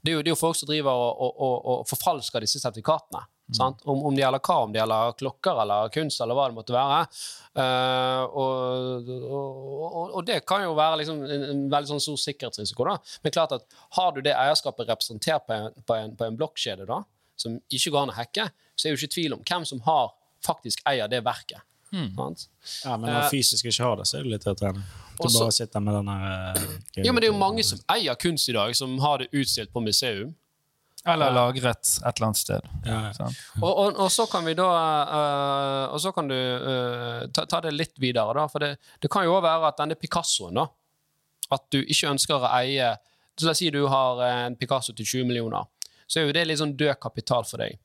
[0.00, 2.62] det er jo, det er jo folk som driver og, og, og, og forfalsker disse
[2.62, 3.22] sertifikatene.
[3.52, 3.80] Sant?
[3.82, 6.74] Om, om det gjelder hva, om det gjelder klokker eller kunst eller hva det måtte
[6.74, 7.00] være.
[7.58, 12.86] Uh, og, og, og det kan jo være liksom en, en veldig sånn stor sikkerhetsrisiko.
[12.86, 13.16] da.
[13.24, 16.86] Men klart at har du det eierskapet representert på en, på en, på en blokkjede,
[16.90, 17.02] da,
[17.40, 19.82] som ikke går an å hacke, så er det jo ikke tvil om hvem som
[19.88, 20.14] har
[20.46, 21.66] faktisk eier det verket.
[21.90, 22.48] Sant?
[22.84, 24.82] Ja, men når Eh, fysisk ikke har det, så er det litt å trene.
[25.18, 26.22] Du også- bare sitter med den der
[26.56, 29.28] eh, Ja, men det er jo mange som eier kunst i dag, som har det
[29.32, 30.34] utstilt på museum.
[31.06, 32.60] Eller lagret et eller annet sted.
[32.84, 33.28] Ja, ja.
[33.62, 37.60] Og, og, og så kan vi da uh, Og så kan du uh, ta, ta
[37.64, 38.46] det litt videre, da.
[38.46, 40.66] For det, det kan jo òg være at denne Picassoen, da
[41.50, 42.98] At du ikke ønsker å eie
[43.40, 45.64] så La oss si du har en Picasso til 20 millioner.
[46.06, 47.78] Så er jo det litt sånn død kapital for deg.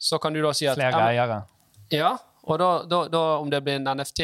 [0.00, 1.40] Så kan du da si at Flere ja, eiere.
[1.92, 4.22] Ja, og da, da, da om det blir en NFT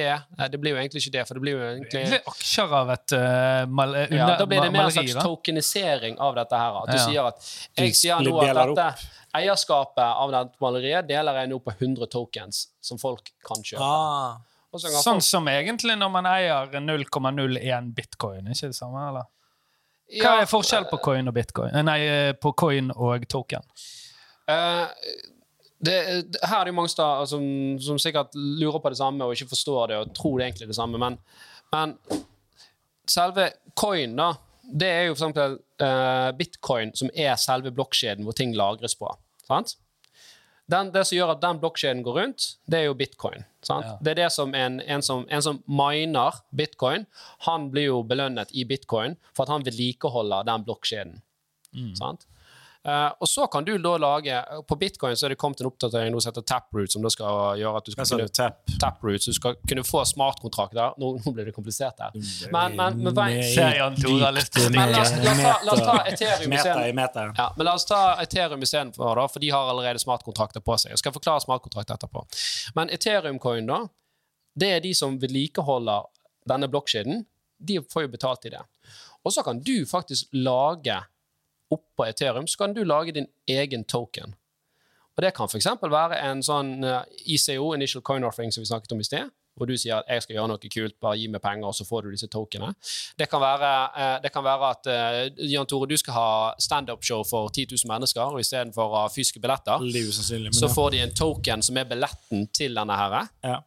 [0.51, 2.91] det blir jo egentlig ikke det, for det blir jo egentlig Det blir aksjer av
[2.91, 5.23] et uh, mal, eh, ja, Da blir det mer en slags da.
[5.23, 6.81] tokenisering av dette her.
[6.83, 7.05] At du Ja.
[7.07, 8.89] sier at jeg sier nå at dette
[9.39, 13.87] eierskapet av dette maleriet deler jeg nå på 100 tokens som folk kan kjøpe.
[13.87, 14.39] Ah.
[14.75, 19.09] Sånn folk, som egentlig når man eier 0,01 bitcoin, ikke det samme?
[19.09, 19.31] eller?
[20.19, 21.75] Hva er forskjellen på coin og bitcoin?
[21.75, 23.63] Eh, Nei, eh, på coin og token?
[24.49, 24.87] eh,
[25.79, 25.97] det,
[26.43, 27.45] her er det mange steder som,
[27.83, 30.79] som sikkert lurer på det samme og ikke forstår det og tror det egentlig det
[30.79, 31.19] samme, men,
[31.75, 31.95] men
[33.09, 34.33] selve coin, da,
[34.69, 39.11] det er jo for eksempel eh, bitcoin, som er selve blokkjeden hvor ting lagres på.
[39.49, 39.77] Sant?
[40.69, 43.47] Den, det som gjør at den blokkjeden går rundt, det er jo bitcoin.
[43.65, 43.87] Sant?
[43.87, 43.95] Ja.
[44.05, 47.07] Det er det som en, en, som en som miner bitcoin,
[47.47, 51.23] han blir jo belønnet i bitcoin for at han vedlikeholder den blokkjeden.
[51.97, 52.29] Sant?
[52.87, 54.37] Eh, og så kan du da lage
[54.69, 57.59] På bitcoin så er det kommet en oppdatering nå som heter Taproot, som da skal
[57.59, 58.61] gjøre at du skal kunne Tap?
[58.81, 60.95] Taproot, så du skal kunne få smartkontrakter.
[61.03, 62.15] Nå, nå blir det komplisert her.
[62.55, 63.27] Men, men, men, men, la,
[63.91, 64.07] oss,
[64.71, 67.35] la, oss ta, la oss ta Ethereum isteden.
[67.37, 70.95] Ja, men la oss ta Ethereum istedenfor, da, for de har allerede smartkontrakter på seg.
[70.95, 72.25] Jeg skal forklare smartkontrakt etterpå.
[72.79, 73.83] Men Ethereum-coin, da,
[74.59, 76.09] det er de som vedlikeholder
[76.49, 77.27] denne blokkjeden.
[77.59, 78.63] De får jo betalt i det.
[79.27, 81.03] Og så kan du faktisk lage
[81.75, 84.35] oppå Ethereum, så kan du lage din egen token.
[85.19, 85.67] Og det kan f.eks.
[85.83, 87.03] være en sånn eh,
[87.35, 89.33] ICO, Initial Coin Offering, som vi snakket om i sted.
[89.59, 91.83] Hvor du sier at jeg skal gjøre noe kult, bare gi meg penger, og så
[91.83, 92.77] får du disse tokenene.
[93.19, 96.29] Det kan være, eh, det kan være at eh, Jan Tore, du skal ha
[96.63, 99.83] standup-show for 10 000 mennesker, og istedenfor fysiske billetter,
[100.55, 103.19] så får de en token som er billetten til denne her.
[103.43, 103.59] Ja.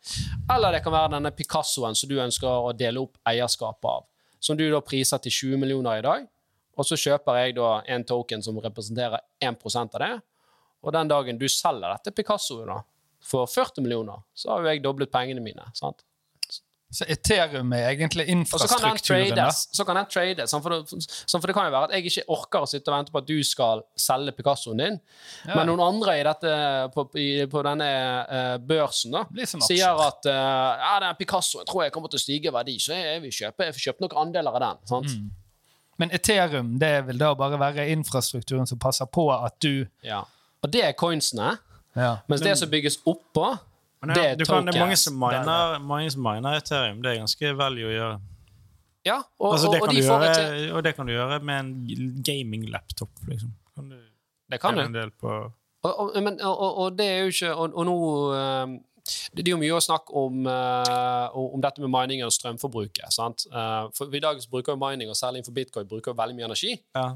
[0.56, 4.08] Eller det kan være denne Picassoen som du ønsker å dele opp eierskapet av.
[4.40, 6.31] Som du da priser til 20 millioner i dag.
[6.78, 10.14] Og så kjøper jeg da en token som representerer 1% av det.
[10.82, 12.80] Og den dagen du selger dette Picassoet da,
[13.22, 15.68] for 40 millioner, så har jo jeg doblet pengene mine.
[15.78, 16.02] sant?
[16.92, 19.30] Så Ethereum er egentlig Og så kan den infrastrukturen.
[19.38, 19.60] trades.
[19.72, 22.10] Så kan den trades sånn for, det, sånn for det kan jo være at jeg
[22.10, 24.98] ikke orker å sitte og vente på at du skal selge Picassoen din,
[25.48, 25.56] Ja.
[25.56, 26.52] men noen andre i dette,
[26.92, 27.88] på, i, på denne
[28.28, 29.24] uh, børsen da,
[29.64, 30.34] sier at uh,
[30.84, 33.70] ja, den Picassoen tror jeg kommer til å stige i verdi, så jeg vil kjøpe,
[33.70, 34.84] jeg vil kjøpe noen andeler av den.
[34.92, 35.16] sant?
[35.16, 35.30] Mm.
[36.02, 40.24] Men Ethereum det vil da bare være infrastrukturen som passer på at du Ja.
[40.62, 41.56] Og det er coinsene,
[41.98, 42.16] ja.
[42.30, 43.48] mens det som bygges oppå,
[44.02, 44.50] Men det er tokens.
[44.50, 47.02] kan, det er mange som miner, mange som miner Ethereum.
[47.02, 48.20] Det er ganske value å gjøre.
[49.06, 51.60] Ja, og, Altså, det, og, og kan de gjøre, og det kan du gjøre med
[51.60, 53.10] en gaming-laptop.
[53.28, 53.54] Liksom.
[53.76, 53.98] Kan du
[54.52, 55.10] Det kan du.
[55.82, 57.96] Og, og, og, og det er jo ikke Og, og nå
[58.38, 58.74] eh,
[59.34, 63.12] det, det er jo mye å snakke om, eh, om dette med mining og strømforbruket.
[63.14, 63.46] sant?
[63.52, 66.50] Eh, for I dag så bruker jo mining, og særlig innenfor bitcoin, bruker veldig mye
[66.52, 66.78] energi.
[66.96, 67.12] ja.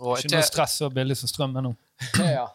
[0.00, 1.70] Og Ikke noe stress og billig som strøm ennå.
[1.76, 2.24] nå.
[2.26, 2.46] ja.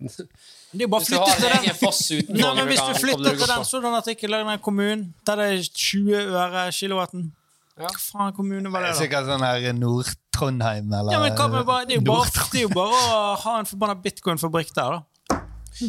[0.00, 2.40] Det er jo bare Hvis flytte til den!
[2.40, 3.80] Nei, men Hvis du flytter til den på.
[3.84, 7.28] det artikkel i den kommunen der det er 20 øre kilowatten
[7.78, 9.00] Hva faen kommune var Det det, er da?
[9.04, 12.66] sikkert sånn her Nord-Trondheim eller Ja, men hva bare, det, er jo bare, det er
[12.66, 15.02] jo bare å ha en forbanna bitcoin-fabrikk der, da.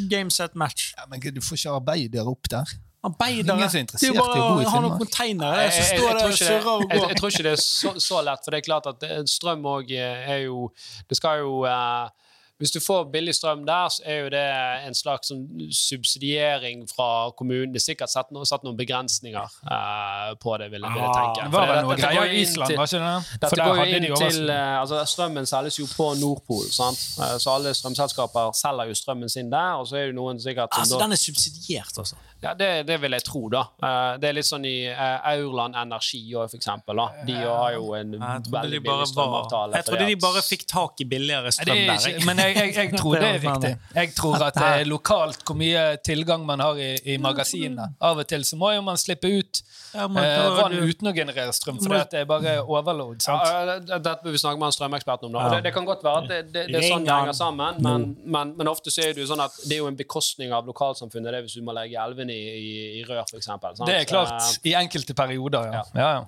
[0.10, 0.94] Game set match.
[0.98, 2.76] Ja, men du får ikke arbeidere opp der.
[3.08, 3.56] Arbeidere.
[3.56, 5.00] Ingen som er Det er jo interessert i å bo bare i å ha noen
[5.00, 7.46] containere Jeg, så jeg, jeg, står det tror og surrer og jeg, jeg tror ikke
[7.46, 10.64] det er så, så lett, for det er klart at strøm òg er jo
[11.08, 12.27] Det skal jo eh,
[12.58, 14.46] Hvis du får billig strøm der, så er jo det
[14.88, 17.74] en slags sånn subsidiering fra kommunen.
[17.74, 19.38] Det er sikkert satt, no, satt noen begrensninger
[19.70, 21.46] uh, på det, vil jeg, vil jeg Ah, tenke.
[21.46, 23.40] Det var vel noe greier i Island, var ikke det?
[23.44, 27.02] Dette går jo inn til uh, altså Strømmen selges jo på Nordpol, sant?
[27.20, 29.78] Uh, så alle strømselskaper selger jo strømmen sin der.
[29.82, 32.18] Og så er jo noen sikkert som Altså, da den er subsidiert, altså.
[32.44, 33.64] ja, det, det vil jeg tro, da.
[33.84, 37.00] Eh, det er litt sånn i Aurland Energi òg, for eksempel.
[37.00, 37.08] Da.
[37.28, 39.72] De har jo en Jeg trodde de veldig bare, billig strømavtale.
[39.72, 42.08] var, jeg trodde de at- bare fikk tak i billigere strøm er der.
[42.12, 43.72] ikke, men jeg, jeg, jeg tror det er riktig.
[43.96, 47.90] Jeg tror at det er lokalt hvor mye tilgang man har i, i magasinene.
[48.02, 49.62] Av og til så må jo man slippe ut
[49.94, 53.22] Ja, eh, vann uten å generere strøm, for det er bare overload.
[53.24, 53.90] Ja, Sant?
[53.90, 55.38] ja, det- bør vi snakke med en strømekspert om.
[55.38, 58.08] Det, det kan godt være at det, det, det er sånn det henger sammen, men,
[58.26, 60.68] men, men ofte så er det jo sånn at det er jo en bekostning av
[60.70, 63.50] lokalsamfunnet det er hvis du må legge elvene i, i, i rør, f.eks.
[63.86, 65.84] Det er klart i enkelte perioder, ja.
[65.96, 66.26] ja, ja.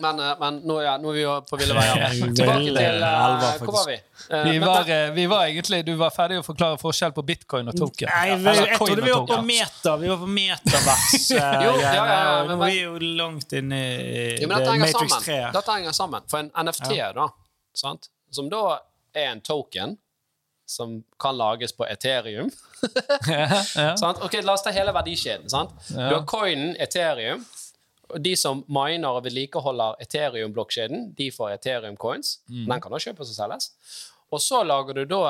[0.00, 2.14] Men, eh, men nå, ja, nå er vi jo på ville veier.
[2.38, 3.96] Tilbake til uh, Hvor var vi?
[4.30, 7.24] Uh, Vi men- var, eh, vi var egentlig, Du var ferdig å forklare forskjell på
[7.28, 8.08] bitcoin og token.
[8.08, 9.96] Nei, vi, Eller jeg trodde vi var på meta.
[10.00, 11.30] Vi var på metavers.
[11.64, 14.70] Jo, ja, ja, ja, men- vi er jo langt inne i jo, men det dette
[14.76, 15.40] henger Matrix 3.
[15.58, 16.28] Dette henger sammen.
[16.30, 17.28] For en NFT, da,
[17.76, 18.08] sant?
[18.30, 18.62] som da
[19.16, 19.96] er en token
[20.70, 22.46] som kan lages på Ethereum
[23.26, 23.96] ja, ja.
[23.98, 24.20] sant?
[24.22, 25.50] Ok, La oss ta hele verdikjeden.
[25.50, 25.72] Sant?
[25.90, 27.42] Du har coinen Ethereum.
[28.18, 32.28] De som miner og vedlikeholder Ethereum-blokkjeden, de får Ethereum-coins.
[32.68, 33.64] Den kan da kjøpes og selges.
[34.30, 35.22] Og så lager du da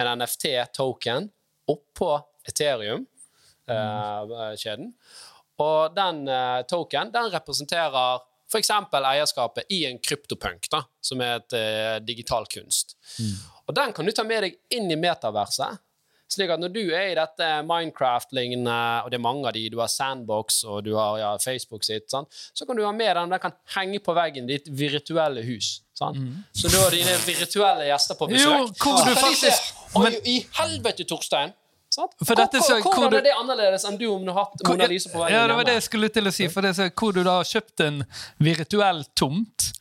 [0.00, 1.30] en NFT-token
[1.72, 2.10] oppå
[2.48, 4.88] Ethereum-kjeden.
[5.62, 8.70] Og den uh, token den representerer f.eks.
[8.70, 12.96] eierskapet i en kryptopunk, da, som er et uh, digital kunst.
[13.66, 15.72] Og den kan du ta med deg inn i metaverset.
[16.32, 19.78] Slik at når du er i dette Minecraft-lignende, og det er mange av de, du
[19.78, 22.32] har Sandbox og du har ja, Facebook sitt, sant?
[22.54, 25.82] så kan du ha med den, den kan henge på veggen ditt virtuelle hus.
[25.96, 26.18] Sant?
[26.52, 28.58] Så du har dine virtuelle gjester på besøk.
[28.58, 31.54] Jo, hvor du faktisk- se, i helvete, Torstein!
[31.96, 32.12] Sant?
[32.28, 34.44] For dette så- Hvor- hvor Hvordan du- er det annerledes enn du om du har
[34.44, 36.48] hatt Mona Lisa på veggen Ja, det var det jeg skulle til å si.
[36.52, 38.02] For det så, hvor du da har kjøpt en
[38.40, 39.72] virtuell tomt.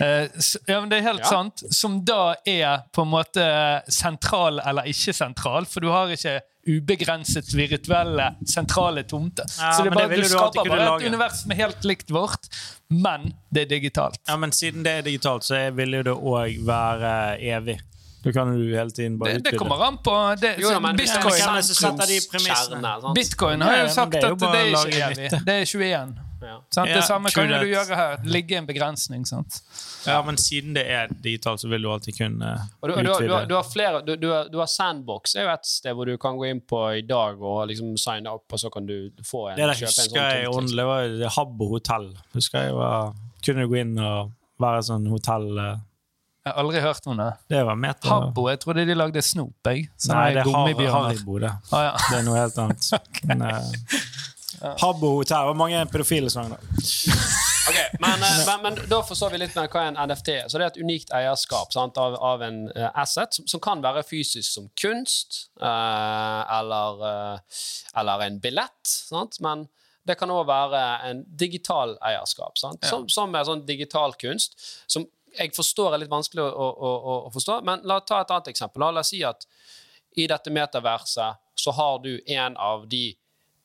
[0.00, 1.28] Eh, så, ja, men det er helt Ja.
[1.28, 1.62] sant.
[1.70, 7.48] Som da er på en måte sentral eller ikke sentral, for du har ikke ubegrenset
[7.56, 9.44] virtuelle sentrale tomter.
[9.58, 11.02] Ja, så det er bare, det du skaper du bare lage.
[11.02, 12.48] et univers som er helt likt vårt,
[12.90, 14.18] men det er digitalt.
[14.28, 17.78] Ja, men siden det er digitalt, så vil jo det òg være evig.
[18.28, 21.36] Da kan du hele tiden bare Det, det kommer an på det, Jo, men Bitcoin,
[21.40, 22.80] ja, det som setter de premissene?
[23.00, 23.14] Sant?
[23.16, 25.44] Bitcoin har jo sagt det jo at det er ikke evig.
[25.46, 26.16] Det er 21.
[26.38, 26.52] Ja.
[26.70, 26.86] Sant?
[26.88, 28.12] Ja, det samme kan du gjøre her.
[28.22, 29.24] Det ligger en begrensning.
[29.26, 29.56] sant?
[30.06, 33.02] Ja, men siden det er digitalt, så vil du alltid kunne Og du, du, har-
[33.02, 33.48] du, har- utvide.
[33.50, 36.14] du har flere du, du, har, du har Sandbox, er jo et sted hvor du
[36.22, 39.48] kan gå inn på i dag og liksom signe opp, og så kan du få
[39.50, 40.56] en, Det der kjøpe en husker jeg ordentlig tomt.
[40.62, 40.76] åndelig.
[41.18, 42.08] Det var Habbo hotell.
[42.38, 43.12] Husker jeg var,
[43.44, 45.76] Kunne du gå inn og være sånn hotell eh,
[46.48, 47.28] Jeg har aldri hørt om det.
[47.52, 48.08] Det var meta.
[48.08, 49.52] Habbo, jeg trodde de lagde snop.
[49.68, 49.88] jeg.
[50.08, 51.10] Nei, det er Har-.
[51.10, 51.50] Haribo, det.
[51.72, 51.90] Ah, ja.
[52.08, 52.88] Det er noe helt annet.
[53.28, 55.50] Men, eh, Habbo hotell.
[55.50, 56.64] Var mange pedofile sanger der.
[57.68, 60.46] Ok, men, eh, men, men da forstår vi litt mer hva en NFT er.
[60.48, 63.82] Så det er et unikt eierskap sant, av, av en eh, asset som, som kan
[63.84, 67.60] være fysisk som kunst eh, eller, eh,
[68.00, 68.80] eller en billett.
[68.88, 69.36] Sant?
[69.44, 69.66] Men
[70.08, 72.56] det kan òg være en digital eierskap.
[72.56, 72.88] Sant?
[72.88, 74.56] Som, som er sånn digital kunst.
[74.88, 75.04] Som
[75.36, 77.60] jeg forstår er litt vanskelig å, å, å, å forstå.
[77.66, 78.86] Men la oss ta et annet eksempel.
[78.88, 79.46] La oss si at
[80.18, 83.10] i dette metaverset så har du en av de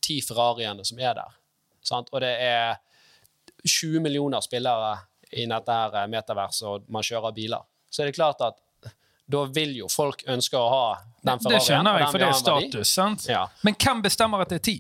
[0.03, 1.37] ti Ferrariene som er der.
[1.83, 2.09] Sant?
[2.11, 2.75] Og det er
[3.63, 4.97] 20 millioner spillere
[5.31, 7.63] i dette her eh, metaverset, og man kjører biler.
[7.89, 8.59] Så er det klart at
[9.33, 10.83] da vil jo folk ønske å ha
[11.23, 11.63] den Det Ferrarien.
[11.67, 12.91] skjønner og jeg, for det er status.
[12.91, 13.25] sant?
[13.31, 13.45] Ja.
[13.63, 14.75] Men hvem bestemmer at det er ti?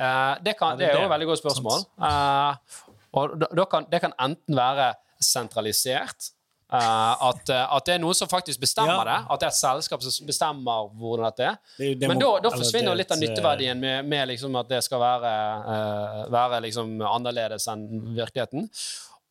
[0.00, 1.82] Uh, det, kan, det det er jo et veldig godt spørsmål.
[2.00, 2.86] Uh,
[3.18, 6.32] og da, da kan, det kan enten være sentralisert.
[6.70, 9.04] Uh, at, eh, at det er noen som faktisk bestemmer Ja.
[9.04, 9.32] det.
[9.34, 11.56] At det er et selskap som bestemmer hvordan dette er.
[11.76, 14.68] Det er jo Men da, da forsvinner litt av eh, nytteverdien med, med liksom at
[14.68, 15.32] det skal være,
[15.66, 18.70] uh, være liksom annerledes enn virkeligheten.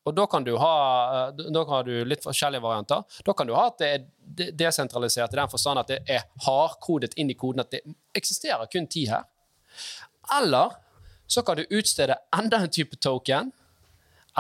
[0.04, 3.04] Og da kan du ha da kan du litt forskjellige varianter.
[3.24, 7.14] Da kan du ha at det er desentralisert i den forstand at det er hardkodet
[7.16, 7.84] inn i koden at det
[8.16, 9.24] eksisterer kun ti her.
[10.42, 10.76] Eller
[11.28, 13.52] så kan du utstede enda en type token.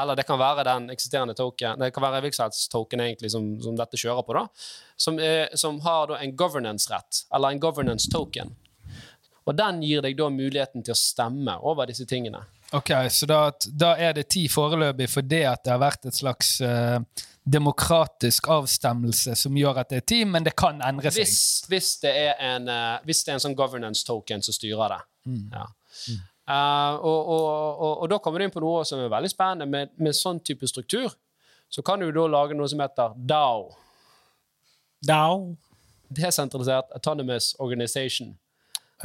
[0.01, 2.31] Eller det kan være den eksisterende token Det kan være
[2.71, 4.45] token egentlig som, som dette kjører på, da.
[4.97, 8.55] Som, er, som har da en governance-rett, eller en governance token.
[9.49, 12.43] Og den gir deg da muligheten til å stemme over disse tingene.
[12.77, 16.59] Ok, Så da, da er det ti foreløpig fordi at det har vært et slags
[16.61, 16.99] eh,
[17.49, 21.23] demokratisk avstemmelse som gjør at det er ti, men det kan endre seg.
[21.23, 21.39] Hvis,
[21.71, 25.01] hvis, det er en, eh, hvis det er en sånn governance token som styrer det.
[25.55, 25.65] Ja.
[26.49, 29.69] Eh, og, og, og, og da kommer du inn på noe som er veldig spennende.
[29.69, 31.11] Med, med sånn type struktur
[31.69, 33.67] så kan du da lage noe som heter DAO.
[35.05, 35.51] DAO?
[36.09, 38.33] Desentralisert Autonomous Organization.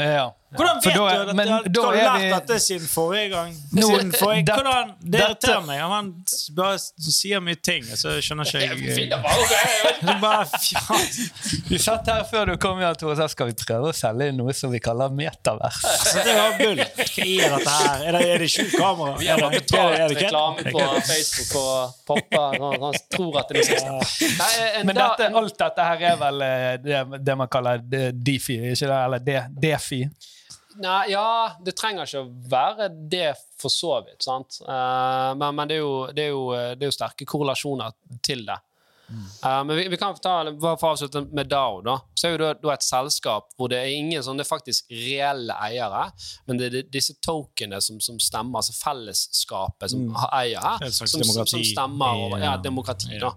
[0.00, 0.30] Ja.
[0.54, 3.54] Hvordan vet da- du at men du da har lært vi- dette siden forrige gang?
[3.72, 5.80] Nå- Siden forrige, det- hvordan, det irriterer meg.
[5.80, 6.12] Han
[6.56, 9.10] bare sier mye ting, og så skjønner ikke jeg.
[11.68, 14.36] Vi satt her før du kom, Jan Tore, så skal vi prøve å selge inn
[14.40, 15.78] noe som vi kaller metavers.
[15.80, 16.80] Så det var bull.
[16.80, 18.04] Er dette her?
[18.08, 19.14] Er det, er det skjult kamera?
[19.20, 22.44] Vi har bare betalt reklame på Facebook og poppa.
[22.60, 23.88] og Han tror at det er.
[23.88, 28.88] Nei, Men dette, alt dette her er vel eh, det, det man kaller DeFi, ikke
[28.90, 29.00] det?
[29.04, 30.02] Eller de, DeFi.
[30.82, 34.22] Nei, ja, det trenger ikke å være det for så vidt.
[34.26, 34.58] sant?
[34.66, 37.94] Uh, men men det, er jo, det, er jo, det er jo sterke korrelasjoner
[38.26, 38.58] til det.
[39.44, 41.80] Eh, men vi, vi kan ta, bare for å avslutte med DAO.
[41.84, 44.50] da, så er jo det da et selskap hvor det er ingen sånn, det er
[44.50, 46.06] faktisk reelle eiere,
[46.48, 51.08] men det er disse tokenene som, som stemmer, altså fellesskapet som har eier her, som,
[51.10, 53.12] som, som stemmer over ja, demokrati.
[53.16, 53.28] ja.
[53.28, 53.32] da.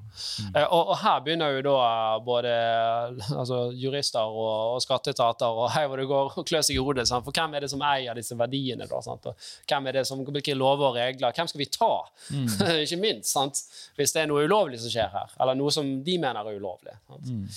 [0.53, 1.77] Uh, og, og her begynner jo da
[2.25, 2.53] både
[3.41, 7.07] altså, jurister og, og skatteetater og hei hvor det går og klør seg i hodet.
[7.09, 7.25] Sant?
[7.27, 8.87] For hvem er det som eier disse verdiene?
[8.89, 9.01] da?
[9.03, 9.27] Sant?
[9.29, 11.35] Og hvem er det som, Hvilke lover og regler?
[11.35, 11.91] Hvem skal vi ta?
[12.83, 13.63] Ikke minst, sant?
[13.97, 15.31] hvis det er noe ulovlig som skjer her.
[15.41, 16.93] Eller noe som de mener er ulovlig.
[17.23, 17.47] Mm.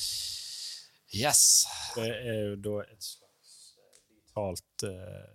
[1.14, 1.66] Yes.
[1.96, 3.74] Det er jo da et slags
[4.06, 5.26] digitalt eh,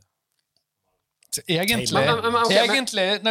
[1.51, 3.23] egentlig, Men- men- men- ok, egentlig,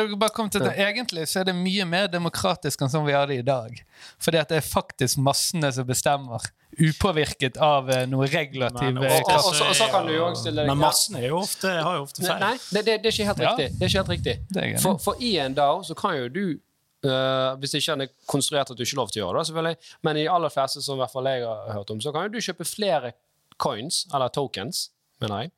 [1.20, 3.80] det, så er det mye mer demokratisk enn sånn vi har det i dag.
[4.20, 6.40] Fordi at det er faktisk massene som bestemmer,
[6.74, 10.24] upåvirket av eh, noe regulativ Men- eh, og- og- så- og så kan du jo
[10.26, 12.40] også stille deg- Men massene er jo ofte, har jo ofte feil.
[12.40, 13.57] Nei, det, det, det er ikke helt Ja.
[13.57, 13.78] riktig.
[13.78, 14.80] Det er ikke helt riktig.
[14.83, 16.61] For, for i en DAO så kan jo du
[17.04, 19.46] øh, Hvis ikke den er konstruert at du ikke har lov til å gjøre det,
[19.50, 22.12] selvfølgelig, men i de aller fleste som i hvert fall jeg har hørt om, så
[22.14, 23.12] kan jo du kjøpe flere
[23.60, 24.88] coins, eller tokens,
[25.22, 25.52] mener jeg,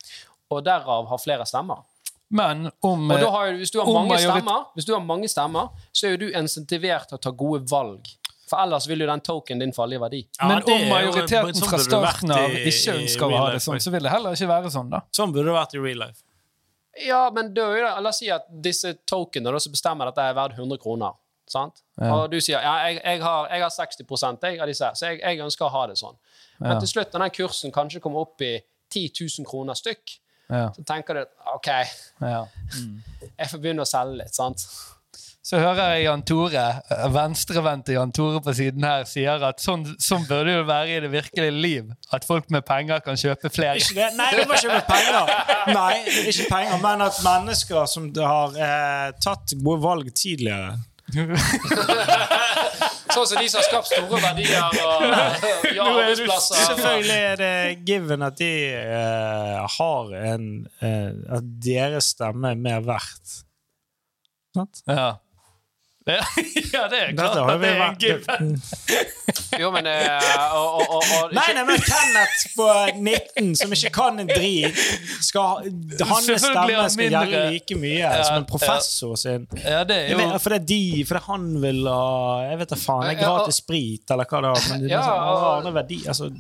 [0.53, 1.85] og derav ha flere stemmer.
[2.29, 4.93] Men om Og da eh, har hvis, du har om mange majorit- stemmer, hvis du
[4.97, 8.09] har mange stemmer, så er jo du insentivert til å ta gode valg.
[8.47, 10.21] For ellers vil jo den token din falle i verdi.
[10.39, 13.91] Ja, Men om majoriteten sånn fra starten av ikke ønsker å ha det sånn, så
[13.95, 15.01] vil det heller ikke være sånn, da.
[15.15, 16.23] Sånn burde det vært i real life.
[17.07, 20.37] Ja, men er det, la oss si at disse tokenene som bestemmer at det er
[20.39, 21.19] verdt 100 kroner.
[21.51, 21.83] Sant?
[22.01, 22.11] Ja.
[22.17, 25.21] Og du sier ja, jeg, jeg, har, jeg har 60% jeg, av disse, så jeg,
[25.23, 26.17] jeg ønsker å ha det sånn.
[26.59, 26.79] Men Ja.
[26.83, 28.57] til slutt, når den kursen kanskje kommer opp i
[28.91, 31.67] 10 000 kroner stykk, Ja, så tenker du OK,
[32.23, 32.45] ja.
[33.41, 34.35] jeg får begynne å selge litt.
[34.35, 34.63] sant?
[35.47, 36.63] Så hører jeg Jan Tore,
[37.15, 41.01] venstrevendte Jan Tore på siden her, sier at sånn, sånn burde det jo være i
[41.05, 41.93] det virkelige liv.
[42.15, 43.79] At folk med penger kan kjøpe flere.
[43.79, 44.09] Ikke det?
[44.19, 45.31] Nei, det var ikke med penger.
[45.71, 45.93] Nei,
[46.33, 50.75] ikke penger, men at mennesker som har eh, tatt gode valg tidligere
[53.17, 54.73] Sånn som de som har skapt store verdier og
[55.77, 56.59] ja, du arbeidsplasser.
[56.73, 57.53] Selvfølgelig er det
[57.87, 60.49] given at de uh, har en
[60.83, 63.27] uh, At deres stemme er mer verdt.
[64.57, 64.83] Sant?
[64.91, 65.15] Ja.
[66.15, 66.23] Ja,
[66.73, 71.05] ja, det er klart at det er en vært- Jo, men eh, og, og, og,
[71.17, 72.67] og, Nei, nei, men Kenneth på
[73.01, 74.77] 19 som ikke kan en drit,
[75.25, 75.65] skal
[76.07, 79.49] hans stemme skal gjelde like mye Ja, som en professor sin.
[79.65, 82.05] Ja, det er jo vet, for det er de, for det er han vil ha
[82.53, 83.03] Jeg vet da faen.
[83.09, 84.65] Det er gratis sprit, eller hva det er.
[84.71, 86.31] Men det er Ja, sånn, og- andre verdi, altså,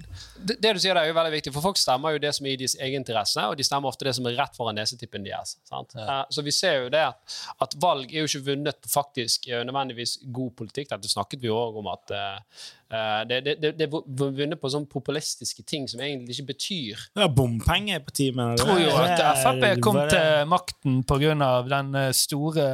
[0.48, 2.46] det, det du sier der er jo veldig viktig, for folk stemmer jo det som
[2.46, 5.24] er i deres egen interesse, og de stemmer ofte det som er rett foran nesetippen
[5.26, 5.56] deres.
[5.68, 5.94] Sant?
[5.98, 9.48] Eh, så vi ser jo det at, at valg er jo ikke vunnet på faktisk
[9.50, 10.90] eh, nødvendigvis god politikk.
[10.94, 12.58] Dette snakket vi òg om at eh,
[12.92, 13.96] eh, det, det, det, det er
[14.40, 18.54] vunnet på sånne populistiske ting som egentlig ikke betyr Det er på timen.
[18.60, 21.62] tror jo at Frp kom bare- til makten pga.
[21.72, 22.68] den store,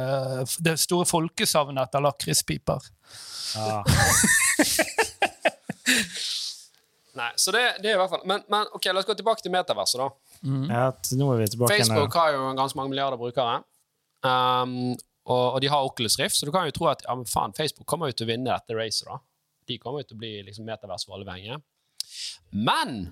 [0.65, 2.91] det store folkesavnet etter lakrispiper.
[3.55, 3.81] ja.
[7.13, 9.43] Nei, så det, det er i hvert fall Men, men ok, la oss gå tilbake
[9.45, 10.07] til metaverset, da.
[10.73, 10.85] Ja,
[11.19, 11.75] nå er vi tilbake.
[11.77, 13.59] Facebook har jo ganske mange milliarder brukere.
[14.23, 14.95] Um,
[15.27, 17.53] og, og de har Oculus Rift, så du kan jo tro at ja, men faen,
[17.55, 19.05] Facebook kommer jo til å vinne dette racet.
[19.07, 19.19] da.
[19.69, 21.61] De kommer jo til å bli liksom, metavers for alle penger.
[22.51, 23.05] Men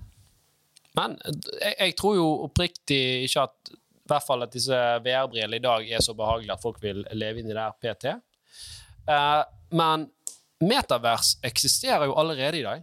[0.98, 5.62] men jeg, jeg tror jo oppriktig ikke at i hvert fall at disse VR-brillene i
[5.62, 8.12] dag er så behagelige at folk vil leve inni der PT.
[9.08, 9.40] Uh,
[9.78, 10.04] men
[10.60, 12.82] metavers eksisterer jo allerede i dag.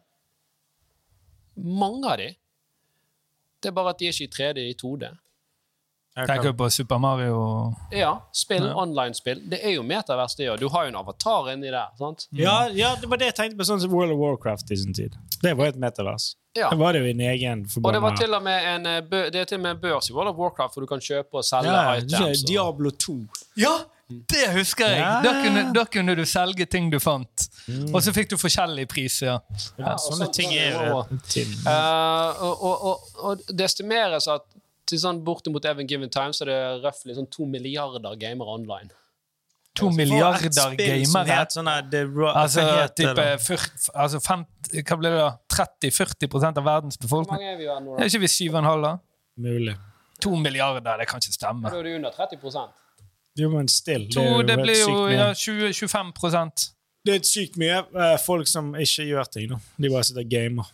[1.63, 2.29] Mange av de.
[3.61, 5.09] Det er bare at de er ikke i 3D, i 2D.
[6.19, 7.73] Tenker du på Super Mario?
[7.95, 8.73] Ja, spill, Ja.
[8.75, 9.41] online-spill.
[9.49, 10.59] Det er jo metavers, det òg.
[10.59, 11.87] Du har jo en avatar inni der.
[11.97, 12.27] sant?
[12.33, 14.93] Ja, ja, det var det jeg tenkte på sånn som World of Warcraft i sin
[14.93, 15.15] tid.
[15.41, 16.35] Det var jo et metavers.
[16.57, 16.69] Ja.
[16.71, 19.35] Det var det jo en egen Og det var til og med en eh, Det
[19.35, 21.43] er til og med en børs i World of Warcraft hvor du kan kjøpe og
[21.45, 22.41] selge ja, items.
[22.41, 23.27] og- Diablo 2.
[23.57, 23.75] Ja!
[24.09, 24.99] Det husker jeg!
[25.03, 25.21] Ja.
[25.21, 27.43] Da, kunne, da kunne du selge ting du fant.
[27.69, 27.91] Mm.
[27.93, 29.27] Og så fikk du forskjellige priser.
[29.27, 29.39] Ja,
[29.77, 31.43] Ja, sånne sånn- ting er er jo det.
[31.45, 34.47] Eh, og, og, og, og det estimeres at
[34.89, 38.89] til sånn bortimot Even Given Time så er det røftlig sånn to milliarder gamere online.
[39.77, 41.45] To milliarder gamere.
[41.53, 42.65] sånn Altså,
[42.97, 43.37] type det?
[43.93, 45.29] altså fem, Hva blir det da?
[45.53, 47.37] 30-40% av verdens befolkning?
[47.37, 48.09] Hvor mange er vi her nå, Er da?
[48.09, 48.97] ikke vi 7,5, da?
[49.37, 49.77] Mulig.
[50.25, 51.69] To milliarder, det kan ikke stemme.
[51.69, 52.41] Da er det under 30
[53.37, 54.09] Jo, men still.
[54.11, 56.65] To, det, det blir jo ja, 20-25%
[57.05, 59.47] Det er sykt mye uh, folk som ikke gjør ting.
[59.51, 59.59] Da.
[59.79, 60.71] De bare sitter og gamer.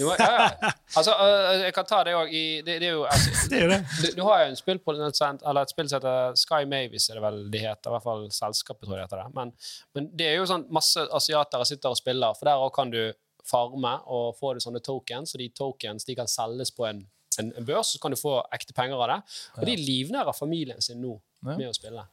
[0.00, 0.70] Jo, ja, ja.
[0.96, 3.72] Altså, uh, jeg kan ta det òg i det, det er jo altså, Det er
[3.74, 3.80] det.
[4.00, 7.26] du, du har jo en spillprodusent, eller et spill som heter Sky Mavis, er det
[7.26, 7.90] vel de heter.
[7.90, 9.36] I hvert fall selskapet, tror jeg det heter det.
[9.36, 9.54] Men,
[9.98, 13.02] men det er jo sånn masse asiatere sitter og spiller, for der òg kan du
[13.48, 17.04] farme og få det sånne tokens, og de tokens de kan selges på en,
[17.40, 19.22] en, en børs, så kan du få ekte penger av det.
[19.60, 21.56] Og de livnærer familien sin nå Ja.
[21.56, 22.04] med å spille.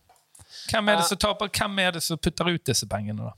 [0.70, 1.48] Hvem er det som taper?
[1.50, 3.34] Hvem er det som putter ut disse pengene, da?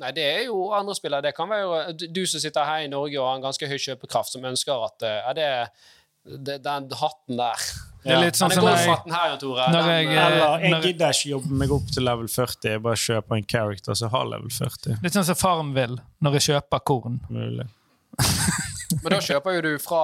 [0.00, 1.22] Nei, det er jo andre spillere.
[1.22, 3.68] Det kan være jo du- du som sitter her i Norge og har en ganske
[3.68, 5.70] høy kjøpekraft, som ønsker at er det,
[6.44, 7.56] det, den hatten der
[8.02, 9.66] Det er litt sånn som når jeg, her, Tore.
[9.72, 12.70] jeg, eh, Eller jeg gidder ikke jobbe meg opp til level 40.
[12.70, 14.96] Jeg bare kjøper en character som har level 40.
[15.02, 17.20] litt sånn som faren vil når jeg kjøper korn.
[17.28, 17.68] Mulig.
[19.02, 20.00] Men da kjøper jo du fra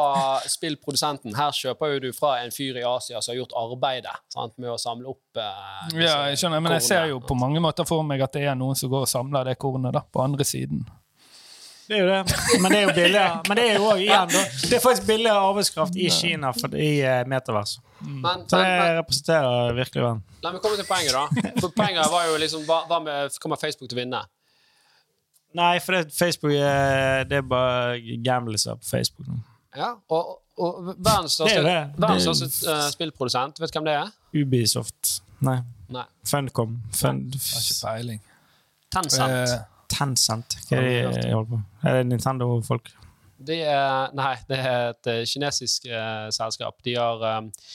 [0.48, 1.34] spillprodusenten.
[1.36, 4.72] Her kjøper jo du fra en fyr i Asia som har gjort arbeidet sant, med
[4.72, 8.06] å samle opp eh, Ja, jeg skjønner, Men jeg ser jo på mange måter for
[8.06, 10.86] meg at det er noen som går og samler det kornet da, på andre siden.
[11.86, 12.36] Det er jo det.
[12.62, 13.42] Men det er jo billigere.
[13.48, 14.32] Men det er jo også, igjen.
[14.70, 17.76] Det er faktisk billigere arbeidskraft i Kina for, i uh, metavers.
[18.00, 20.24] Men, Så det men representerer virkelig verden.
[20.42, 21.52] la meg komme til poenget, da.
[21.62, 24.24] For poenget var jo liksom Hva, hva med, kommer Facebook til å vinne?
[25.56, 29.38] Nei, for det, Facebook er, det er bare gamliser på Facebook nå.
[29.76, 31.72] Ja, og, og verdens største,
[32.72, 34.12] eh, spillprodusent, vet du hvem det er?
[34.36, 35.18] Ubisoft.
[35.44, 35.58] Nei.
[35.92, 36.04] Nei.
[36.26, 36.78] Funcom.
[36.96, 38.22] Fun, Har ikke peiling.
[38.92, 39.50] Tencent.
[39.52, 39.58] Uh,
[39.92, 40.56] Tencent.
[40.68, 42.88] Hva er det de holder på Er det Nintendo-folk?
[43.46, 46.78] De er, nei, det er et eh, kinesisk uh, selskap.
[46.86, 47.68] De har, eh,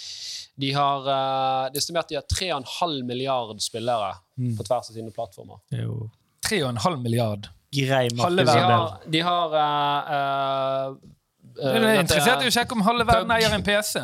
[0.59, 4.55] de har uh, Det er estimert de har 3,5 milliard spillere Mm.
[4.57, 5.59] på tvers av sine plattformer.
[5.69, 6.07] Det er jo
[6.47, 7.45] 3,5 milliard.
[7.72, 10.97] Grei Halve De har, de har uh, uh,
[11.55, 14.01] Du er interessert i å sjekke om halve verden eier en PC.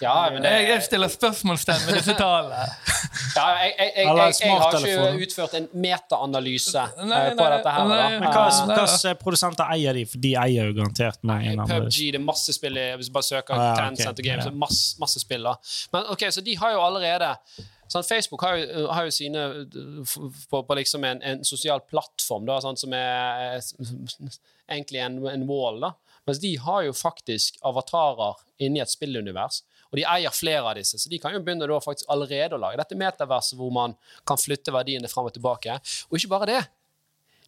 [0.00, 2.64] Ja, men det, Jeg, stiller spørsmålstegn ved disse tallene.
[3.36, 7.86] ja, jeg, jeg, jeg, jeg, jeg har ikke utført en metaanalyse eh, på dette her.
[7.88, 8.18] nei, da.
[8.20, 10.04] men slags produsenter eier de?
[10.10, 11.54] For de eier jo garantert mange.
[11.70, 13.72] PubG, det er masse spill i- Hvis du bare søker Ah.
[13.78, 15.46] Tencent og Games, er masse, masse spill.
[15.48, 15.56] da.
[15.94, 17.32] Men ok, så de har jo allerede
[17.92, 22.46] sånn, Facebook har jo, har jo sine uh, på, på liksom en, en sosial plattform
[22.48, 24.36] da, sånn, som er eh,
[24.72, 25.80] egentlig en, en wall.
[25.84, 25.94] da.
[26.26, 29.62] Mens de har jo faktisk avatarer inni et spillunivers.
[29.92, 32.60] Og de eier flere av disse, så de kan jo begynne da faktisk allerede å
[32.60, 33.94] lage dette metaverset hvor man
[34.26, 35.78] kan flytte verdiene frem og tilbake.
[36.10, 36.62] Og ikke bare det.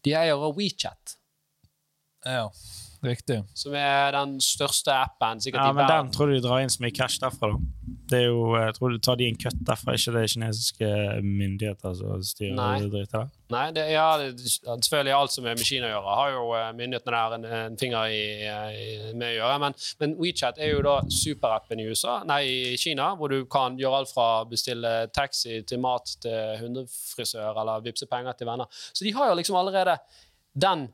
[0.07, 1.16] De eier WeChat,
[2.26, 2.47] Ja,
[3.05, 3.42] riktig.
[3.55, 6.72] som er den største appen sikkert Ja, i men den tror du de drar inn
[6.72, 7.74] så mye cash derfra, da.
[8.09, 10.88] Det er jo, jeg tror du tar de en kutt derfra, ikke det er kinesiske
[11.24, 12.70] myndigheter som styrer Nei.
[12.80, 13.28] det dritet der.
[13.53, 16.68] Nei, det, ja, det, selvfølgelig alt som er med Kina å gjøre, har jo eh,
[16.76, 19.59] myndighetene der en, en finger i, i, med å gjøre.
[19.64, 22.42] Men, men WeChat er jo da superappen i USA, nei,
[22.74, 27.84] i Kina, hvor du kan gjøre alt fra bestille taxi til mat til hundefrisør eller
[27.84, 28.80] vippse penger til venner.
[28.92, 29.99] Så de har jo liksom allerede
[30.59, 30.88] den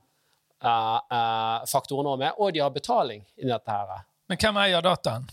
[0.65, 4.05] eh, eh, faktoren med, og de har betaling i dette her.
[4.29, 5.27] Men hvem eier dataen?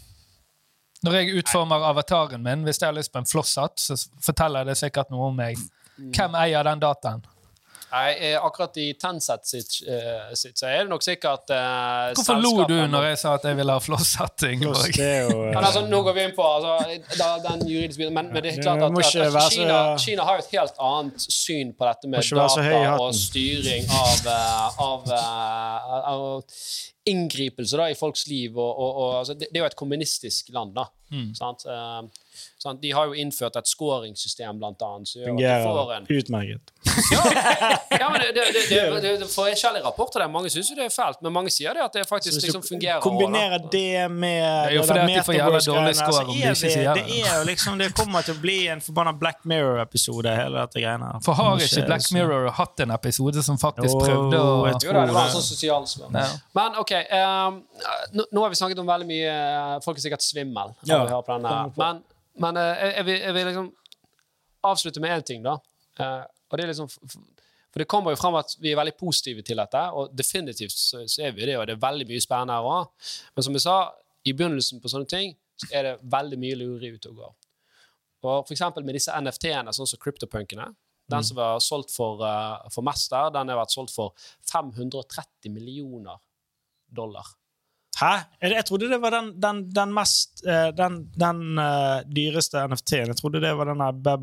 [1.01, 4.77] Når jeg utformer avataren min, hvis jeg har lyst på en flosshatt, så forteller det
[4.77, 5.57] sikkert noe om meg.
[5.97, 7.23] Hvem eier den dataen?
[7.91, 12.37] Nei, eh, akkurat i Tencent sitt, eh, sitt så er det nok sikkert uh, Hvorfor
[12.39, 14.63] lo du når jeg sa at jeg ville ha flosshatting?
[15.59, 16.77] Altså, nå går vi inn på altså,
[17.19, 20.27] da, den juridiske biten, men, men det er klart at, at, at så- Kina, Kina
[20.29, 25.11] har jo et helt annet syn på dette med data og styring av, eh, av,
[25.19, 26.25] eh, av
[27.11, 28.55] inngripelse da, i folks liv.
[28.55, 30.87] Og, og, og, altså, det, det er jo et kommunistisk land, da.
[31.11, 31.31] Mm.
[31.35, 31.65] Sant?
[31.67, 32.01] Eh,
[32.64, 32.82] sant?
[32.82, 36.22] De har jo innført et scoringssystem, blant annet, som gjør at de får en fungerer
[36.22, 36.74] utmerket.
[38.01, 38.45] ja, men det, det,
[39.01, 40.30] det, det, får forskjellige rapporter der.
[40.32, 43.01] Mange syns jo det er fælt, men mange sier det at det faktisk liksom fungerer.
[43.03, 46.55] Kombinere det med jo det fordi at de får jævla dårlig score om de er
[46.55, 47.20] ikke sier det det.
[47.22, 51.12] er jo liksom Det kommer til å bli en forbanna Black Mirror-episode, hele dette greiene.
[51.26, 55.16] For har ikke Black Mirror hatt en episode som faktisk prøvde å Jo da, det
[55.16, 56.14] var en sånn sosial svar.
[56.16, 56.28] Ja.
[56.57, 57.62] Men ok, ehm,
[58.18, 60.74] nå, nå har vi snakket om veldig mye eh, Folk er sikkert svimmel.
[60.74, 61.38] av Ja, å høre på.
[61.80, 62.01] Men,
[62.39, 63.69] men eh, jeg, jeg, vil, jeg vil liksom
[64.71, 65.57] avslutte med én ting, da.
[65.99, 66.89] Eh, og det er liksom
[67.71, 71.05] For det kommer jo fram at vi er veldig positive til dette, og definitivt så,
[71.07, 73.11] så er vi det, og det er veldig mye spennende her òg.
[73.36, 73.75] Men som jeg sa,
[74.27, 77.36] i begynnelsen på sånne ting, så er det veldig mye lureri ute og går.
[78.21, 80.67] Og for eksempel med disse NFT-ene, sånn som CryptoPunkene.
[81.11, 84.13] Den som var solgt for, uh, for mest der, den har vært solgt for
[84.51, 86.19] 530 millioner
[86.88, 87.27] dollar.
[88.01, 88.13] Hæ?
[88.41, 93.11] Jeg, trodde det var den, den, den mest eh, Den, den uh, dyreste NFT-en.
[93.11, 94.17] Jeg trodde det var den der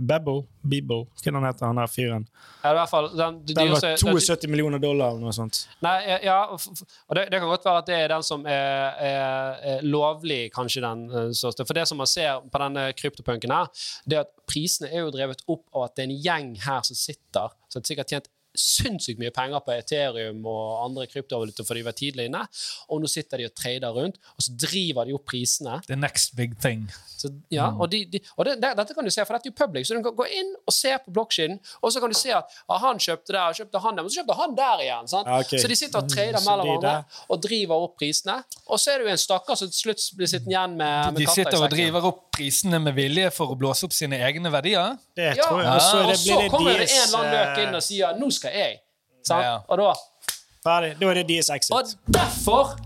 [0.00, 2.24] Bebbo Beb- Hva den heter han der fyren?
[2.64, 5.62] Ja, i hvert fall, den, var dyreste- den- 72 millioner dollar eller noe sånt.
[5.86, 5.94] Nei,
[6.26, 9.84] ja, og det, det kan godt være at det er den som er, er, er
[9.86, 11.66] lovlig, kanskje den eh, største.
[11.68, 13.70] For det som man ser på denne kryptopunken her,
[14.04, 16.82] det er at prisene er jo drevet opp av at det er en gjeng her
[16.86, 18.28] som sitter, som har sikkert tjent
[18.60, 22.44] sinnssykt mye penger på Ethereum og andre kryptovaluta for de var tidlig inne,
[22.90, 25.80] og nå sitter de og trader rundt, og så driver de opp prisene.
[25.88, 26.86] The next big thing.
[27.16, 29.54] Så, ja, og de, de, og det, det, dette kan du se, for dette er
[29.54, 32.18] jo public, så du kan gå inn og se på blokkjeden, og så kan du
[32.18, 35.10] se at ah, han kjøpte der, kjøpte han der, men så kjøpte han der igjen.
[35.12, 35.30] Sant?
[35.32, 35.60] Ja.
[35.62, 38.36] Så de sitter og trader mm, mellom hverandre og driver opp prisene.
[38.66, 41.20] Og så er det jo en stakkar som til slutt blir sittende igjen med, med
[41.22, 44.18] De katta i sitter og driver opp prisene med vilje for å blåse opp sine
[44.28, 44.94] egne verdier.
[45.16, 45.72] Det Ja, tror jeg.
[45.72, 47.82] Og så, er og så det kommer det en eller annen løk inn eh, og
[47.88, 48.78] sier 'nå skal jeg'.
[49.26, 49.44] Sant?
[49.44, 49.56] Ja.
[49.68, 49.92] Og da
[50.66, 50.94] Ferdig.
[51.00, 51.72] Da er det deres exit.
[51.74, 52.76] Og derfor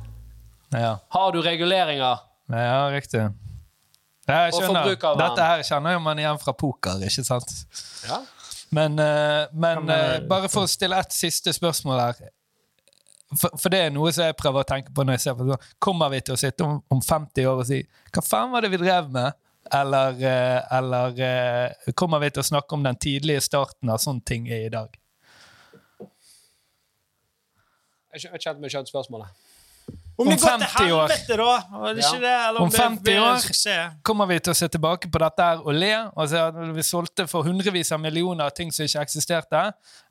[0.72, 2.18] Ja, har du reguleringer.
[2.50, 3.20] ja riktig.
[4.28, 5.16] Ja, jeg skjønner.
[5.18, 7.50] Dette her kjenner jo man igjen fra poker, ikke sant?
[8.06, 8.20] Ja.
[8.70, 12.14] Men, eh, men eh, bare for å stille ett siste spørsmål her.
[13.30, 15.46] For, for det er noe som jeg prøver å tenke på når jeg ser på
[15.46, 15.68] sånn.
[15.82, 17.78] Kommer vi til å sitte om, om 50 år og si
[18.10, 19.38] hva faen var det vi drev med?
[19.76, 24.24] Eller, eh, eller eh, kommer vi til å snakke om den tidlige starten av sånne
[24.26, 24.96] ting er i dag?
[28.10, 29.49] Jeg skjønner ikke helt spørsmålet.
[30.20, 31.08] Om Om det går til 50 år.
[31.08, 31.52] helvete, da!
[31.94, 32.20] Det ikke Ja.
[32.20, 34.02] det, eller Om om, 50 år.
[34.04, 36.82] Kommer vi til å se tilbake på dette her og le og se at vi
[36.84, 39.62] solgte for hundrevis av millioner av ting som ikke eksisterte?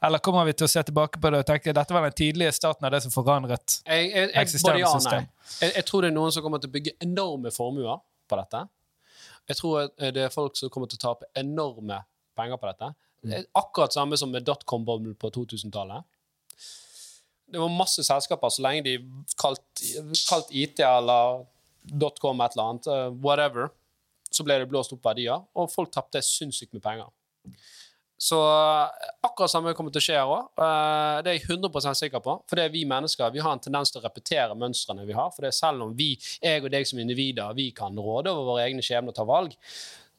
[0.01, 2.51] Eller kommer vi til å se tilbake på det og tenke dette var den tidlige
[2.57, 3.81] starten av det som forandret?
[3.85, 5.27] Jeg, jeg, jeg, Eksisterende ja system.
[5.61, 8.65] Jeg, jeg tror det er noen som kommer til å bygge enorme formuer på dette.
[9.49, 12.01] Jeg tror det er folk som kommer til å tape enorme
[12.37, 12.93] penger på dette.
[13.21, 16.05] Det er akkurat samme som med dotcom-boblen på 2000-tallet.
[17.49, 18.97] Det var masse selskaper, så lenge de
[19.39, 19.83] kalt,
[20.29, 21.43] kalt IT eller
[21.89, 23.71] dotcom et eller annet, eh, whatever,
[24.29, 27.09] så ble det blåst opp verdier, og folk tapte sinnssykt med penger.
[28.19, 30.49] Så eh, akkurat samme kommer til å skje her òg.
[31.23, 32.35] Det er jeg 100 sikker på.
[32.49, 35.31] For det er vi mennesker vi har en tendens til å repetere mønstrene vi har.
[35.31, 36.11] For det er selv om vi,
[36.43, 39.55] jeg og deg som individer, vi kan råde over våre egne skjebner og ta valg,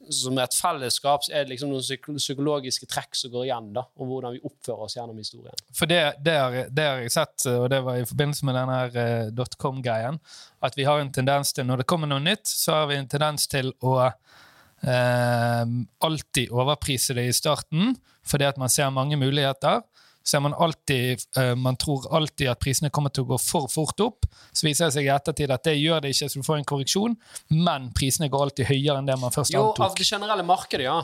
[0.09, 4.36] som et fellesskap er det liksom noen psykologiske trekk som går igjen, da, om hvordan
[4.36, 5.61] vi oppfører oss gjennom historien.
[5.76, 8.78] For det, det, har, det har jeg sett, og det var i forbindelse med denne
[8.96, 10.20] uh, dotcom-greien,
[10.64, 13.11] at vi har en tendens til, når det kommer noe nytt, så har vi en
[13.12, 15.64] tendens til å uh,
[16.09, 17.94] alltid overprise det i starten,
[18.26, 19.84] fordi at man ser mange muligheter.
[20.23, 24.01] Så man, alltid, eh, man tror alltid at prisene kommer til å gå for fort
[24.05, 24.27] opp.
[24.53, 26.64] Så viser det seg i ettertid at det gjør det ikke, så du får en
[26.68, 27.16] korreksjon,
[27.51, 29.87] men prisene går alltid høyere enn det man først Jo, antok.
[29.87, 30.99] av det generelle markedet, ja.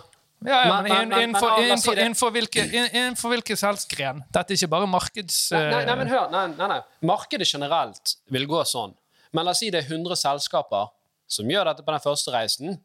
[0.44, 4.20] Ja, ja, Men- men, inn- men- men- innenfor, innenfor, hvilke, inn- innenfor hvilken salgsgren?
[4.30, 5.50] Dette er ikke bare markeds...
[5.52, 6.30] Nei, nei, nei, men eh, hør.
[6.30, 6.80] Nei, nei, nei.
[7.02, 8.92] Markedet generelt vil gå sånn.
[9.32, 10.90] Men la oss si det er 100 selskaper
[11.26, 12.78] som gjør dette på den første reisen.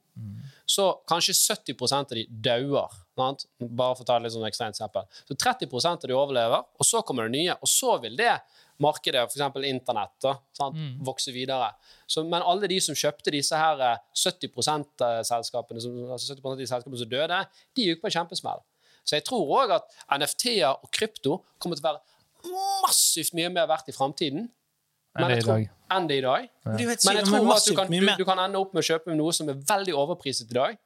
[0.66, 2.88] Så kanskje 70% av de dauer.
[3.22, 3.46] Sant?
[3.62, 5.08] Bare for å ta et litt sånn ekstremt eksempel.
[5.30, 7.56] Så 30 av de overlever, og så kommer det nye.
[7.62, 8.34] Og så vil det
[8.82, 9.60] markedet, f.eks.
[9.70, 10.36] internett, da,
[10.74, 11.02] mm.
[11.06, 11.70] vokse videre.
[12.10, 16.62] Så, men alle de som kjøpte disse her eh, 70% selskapene, som, altså 70% av
[16.64, 17.42] de selskapene som døde,
[17.78, 18.64] de gikk på en kjempesmell.
[19.06, 22.52] Så jeg tror òg at NFT-er og krypto kommer til å være
[22.88, 24.50] massivt mye mer verdt i framtiden
[25.20, 25.72] Enn det i tror- dag.
[25.92, 26.48] enn det i dag.
[26.64, 29.34] Men jeg tror at du kan, du, du kan ende opp med å kjøpe noe
[29.36, 30.78] som er veldig overpriset i dag.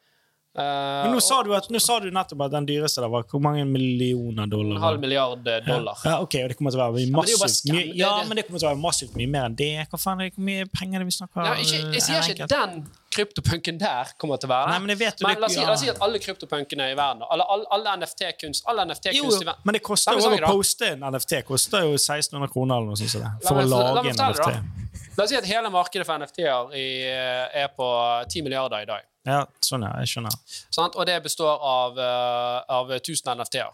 [0.55, 3.25] Eh, Men nå sa, du at, nå sa du nettopp at den dyreste der var
[3.27, 4.77] hvor mange millioner dollar?
[4.77, 5.99] en halv milliard eh, dollar.
[6.05, 8.61] Ja, ok, og det kommer til å være jo massivt mye, ja, men det kommer
[8.61, 9.71] til å være massivt mye mer enn det.
[9.91, 12.47] Hva faen er det, hvor mye penger er det vi snakker Ja, jeg sier ikke
[12.51, 12.77] den
[13.15, 15.73] kryptopunken der kommer til å være Nei, men vet jo Men la oss si, la
[15.75, 19.67] oss si at alle kryptopunkene i verden, alle, alle, alle NFT-kunst alle i jo, verden
[19.67, 21.41] men det koster jo å poste en NFT.
[21.47, 23.19] koster jo 1600 kroner eller noe sånt.
[23.19, 24.47] det, La å lage la en NFT.
[24.51, 25.11] da.
[25.15, 27.89] La oss si at hele markedet for NFT-er er på
[28.31, 29.11] 10 milliarder i dag.
[29.25, 30.35] Ja, sånn ja, jeg skjønner.
[30.69, 33.71] Sånn, Og det består av, eh, av 1000 NFT-er.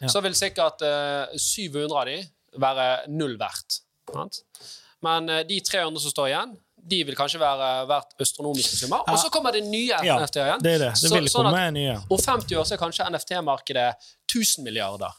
[0.00, 0.08] Ja.
[0.12, 2.16] Så vil sikkert uh, 700 av de
[2.60, 3.78] være null verdt.
[4.12, 4.42] Sant?
[5.06, 6.52] Men uh, de 300 som står igjen,
[6.86, 9.06] de vil kanskje være verdt astronomiske summer.
[9.08, 10.62] Og så kommer det nye Ja, NFT-er igjen.
[10.62, 10.90] det er det.
[11.00, 11.96] Det Så- vil sånn komme at nye.
[12.10, 13.88] Om 50 år så er kanskje NFT-markedet
[14.28, 15.16] 1000 milliarder.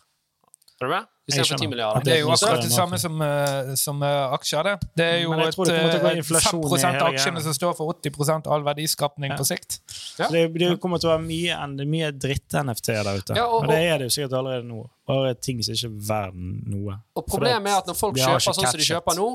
[0.77, 1.05] Er du med?
[1.27, 2.03] Jeg Istedenfor 10 milliarder.
[2.05, 4.63] Det er jo akkurat det samme som, eh, som eh, aksjer.
[4.63, 4.75] det.
[4.95, 7.89] Det er jo et, det gå eh, inflasjon i 5 av aksjene som står for
[7.95, 9.37] 80 av all verdiskapning Ja.
[9.37, 9.79] på sikt.
[10.19, 10.29] Ja.
[10.31, 11.57] Det, det kommer til å være mye,
[11.89, 13.35] mye dritt-NFT der ute.
[13.35, 14.85] Ja, og- og, det er det jo sikkert allerede nå.
[15.07, 16.99] Bare ting som ikke er verden noe.
[17.15, 19.29] Og problemet er at når folk kjøper sånn som de kjøper nå,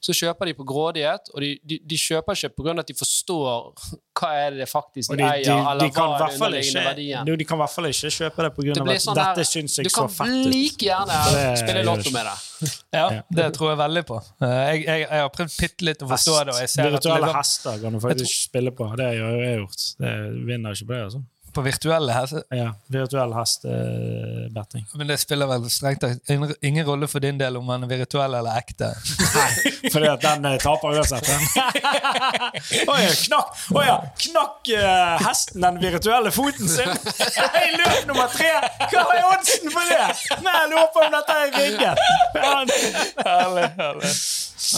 [0.00, 2.72] så kjøper de på grådighet, og de, de, de kjøper ikke pga.
[2.80, 3.74] at de forstår
[4.20, 7.28] hva er det det faktisk de, de, eier, eller kan hva er den underliggende verdien.
[7.30, 8.84] jo, de kan i hvert fall ikke kjøpe det Det pga.
[8.84, 10.48] blir at sånn dette syns jeg kan så fett ut.
[10.54, 12.36] like gjerne Det spille lotto med det.
[13.00, 13.04] Ja.
[13.32, 14.16] Det tror jeg veldig på.
[14.42, 16.54] Eh, Jeg, jeg, jeg har prøvd bitte litt å forstå det.
[16.54, 18.88] og jeg ser at Virtuelle liksom, hester kan du faktisk spille på.
[19.00, 19.84] Det har jeg gjort.
[20.02, 20.12] Det
[20.50, 21.02] vinner ikke på det.
[21.06, 21.22] altså.
[21.54, 24.84] På virtuelle hester Ja, Virtuell hestebetting.
[24.94, 26.30] Men det spiller vel strengt tatt
[26.62, 28.90] ingen- rolle for din del om man er virtuell eller ekte.
[29.36, 31.26] Nei, fordi at den eh, taper uansett.
[31.26, 31.42] den.
[32.94, 38.52] Oi, knakk, Oi, ja, knakk uh, hesten den virtuelle foten sin i løp nummer tre!
[38.92, 40.06] Hva er oddsen for det?!
[40.44, 42.06] Nei, jeg lurer på om dette er rigget.
[43.24, 44.14] herlig, herlig.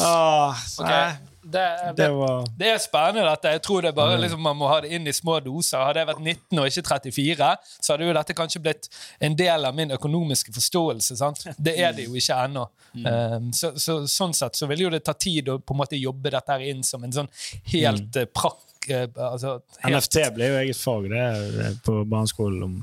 [0.03, 1.05] Åh, nei,
[1.43, 3.31] det, det var Det er spennende.
[3.31, 3.49] dette.
[3.49, 5.83] Jeg tror det bare liksom, Man må ha det inn i små doser.
[5.83, 7.49] Hadde jeg vært 19 og ikke 34,
[7.81, 8.89] så hadde jo dette kanskje blitt
[9.21, 11.17] en del av min økonomiske forståelse.
[11.17, 11.47] sant?
[11.59, 12.67] Det er det jo ikke ennå.
[12.93, 15.99] Um, så, så, sånn sett så vil jo det ta tid å på en måte
[15.99, 17.31] jobbe dette her inn som en sånn
[17.73, 18.33] helt mm.
[18.37, 18.63] prakk...
[18.89, 22.75] eh, altså, helt, NFT ble jo eget fag det er på barneskolen om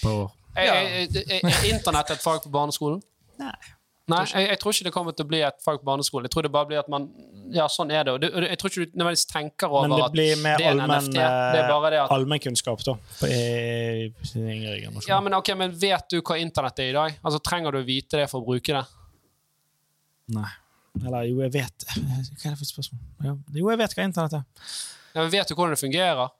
[0.00, 0.14] på
[0.58, 3.02] er, er, er, er internett et fag på barneskolen?
[3.38, 3.54] Nei.
[4.08, 6.28] Nei, jeg, jeg tror ikke det kommer til å bli et fag på barneskolen.
[6.28, 7.08] Jeg tror det bare blir at man
[7.52, 8.14] Ja, sånn er det.
[8.16, 11.08] Og det, og jeg tror ikke du nødvendigvis tenker over at det er en allmenn,
[11.08, 11.16] NFT.
[11.18, 12.94] Det er bare det at allmennkunnskap, da.
[13.28, 13.42] I,
[14.08, 15.10] i yngre generasjon.
[15.10, 17.20] Ja, men ok, men vet du hva internett er i dag?
[17.22, 18.84] Altså, Trenger du å vite det for å bruke det?
[20.36, 20.48] Nei.
[20.98, 23.02] Eller jo, jeg vet Hva er det for et spørsmål?
[23.54, 24.46] Jo, jeg vet hva internett er.
[25.14, 26.32] Ja, men vet du hvordan det fungerer?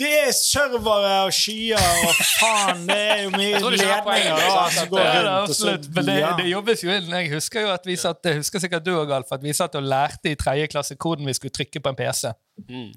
[0.00, 1.76] Det er servere og skyer
[2.08, 5.28] og faen, det er jo mye er ledninger som Det går det rundt.
[5.28, 7.10] og absolutt, men det, det jobbes jo inn.
[7.18, 9.76] Jeg husker jo at vi satt, jeg husker sikkert du og Alf, at vi satt
[9.76, 12.32] og lærte i tredje klasse hvordan vi skulle trykke på en PC.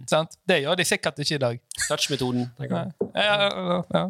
[0.09, 0.39] Sant?
[0.47, 1.59] Det gjør de sikkert ikke i dag.
[1.89, 2.47] Touch-metoden.
[2.59, 2.85] Ja,
[3.15, 4.07] ja, ja.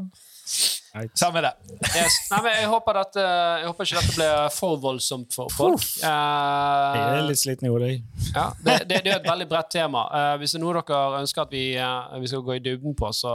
[1.18, 1.50] Samme det.
[1.98, 2.16] Yes.
[2.30, 5.82] Nei, men jeg håper, at, eh, jeg håper ikke dette blir for voldsomt for folk.
[5.98, 7.90] Jeg er Eh, litt sliten i hodet.
[8.36, 10.04] ja, det, det, det er et veldig bredt tema.
[10.14, 12.94] Uh, hvis det er noe dere ønsker at vi, uh, vi skal gå i dybden
[13.00, 13.34] på, så,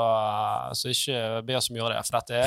[0.79, 2.05] så ikke be oss om å gjøre det.
[2.07, 2.47] For dette er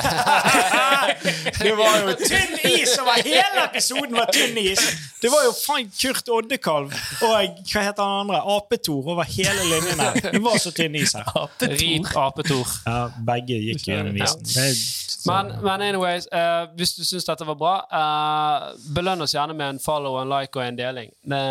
[1.66, 4.16] Det var jo tynn is over hele episoden!
[4.16, 4.80] var tynn is
[5.22, 6.88] Det var jo faen Kurt Oddekalv
[7.22, 8.40] og hva heter han andre?
[8.56, 10.18] Apetor over hele linjen her.
[10.32, 11.28] Det var så tynn is her.
[11.68, 12.64] Rit apetor.
[12.88, 12.98] Ja,
[13.28, 14.44] begge gikk gjennom isen.
[14.56, 19.54] Er- Men, men anyways, uh, hvis du syns dette var bra, uh, belønn oss gjerne
[19.54, 21.10] med en follow, en like og en deling.
[21.22, 21.42] Det,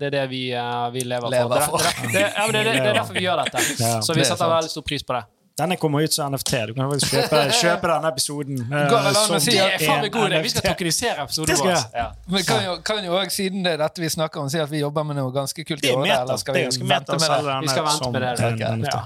[0.00, 1.78] det er det vi, uh, vi lever, Lever for.
[1.78, 2.02] for.
[2.06, 3.58] Det, det, ja, det, er- det er derfor vi gjør dette.
[3.82, 4.56] Ja, Så vi det er setter sant.
[4.56, 5.24] veldig stor pris på det.
[5.60, 6.52] Denne kommer ut som NFT.
[6.70, 8.60] Du kan faktisk kjøpe, kjøpe denne episoden.
[8.72, 10.38] Uh, som si Det er faen meg god idé!
[10.46, 11.74] Vi skal tokenisere episoden vår.
[11.92, 12.06] Ja.
[12.32, 14.72] Men kan jo, kan jo også, siden det er dette vi snakker om, si at
[14.72, 16.06] vi jobber med noe ganske kult i år?
[16.08, 17.58] Eller skal vi vente med det?
[17.66, 18.94] Vi skal vente med det.
[18.96, 19.02] Ja.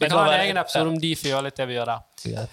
[0.00, 2.48] Vi kan ha en egen episode om Difi og litt det vi gjør der.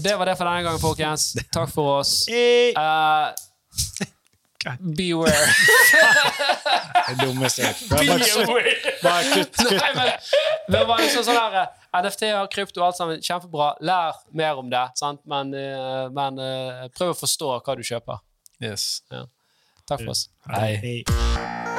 [0.00, 1.30] Det var det for denne gangen, folkens.
[1.52, 2.26] Takk for oss.
[4.66, 5.32] Eh, beware.
[7.08, 8.50] Det dummeste jeg har
[9.00, 9.22] bare.
[9.32, 9.72] Kutt, kutt.
[9.72, 10.10] Nei, men
[10.74, 11.70] det var liksom sånn her eh,
[12.02, 13.70] NFT-er, krypto, alt sammen, kjempebra.
[13.80, 15.24] Lær mer om det, sant?
[15.24, 16.44] men, eh, men
[16.92, 18.20] prøv å forstå hva du kjøper.
[18.60, 19.00] Yes.
[19.08, 20.28] Takk for oss.
[20.52, 20.74] Hei.
[20.84, 21.69] Hei.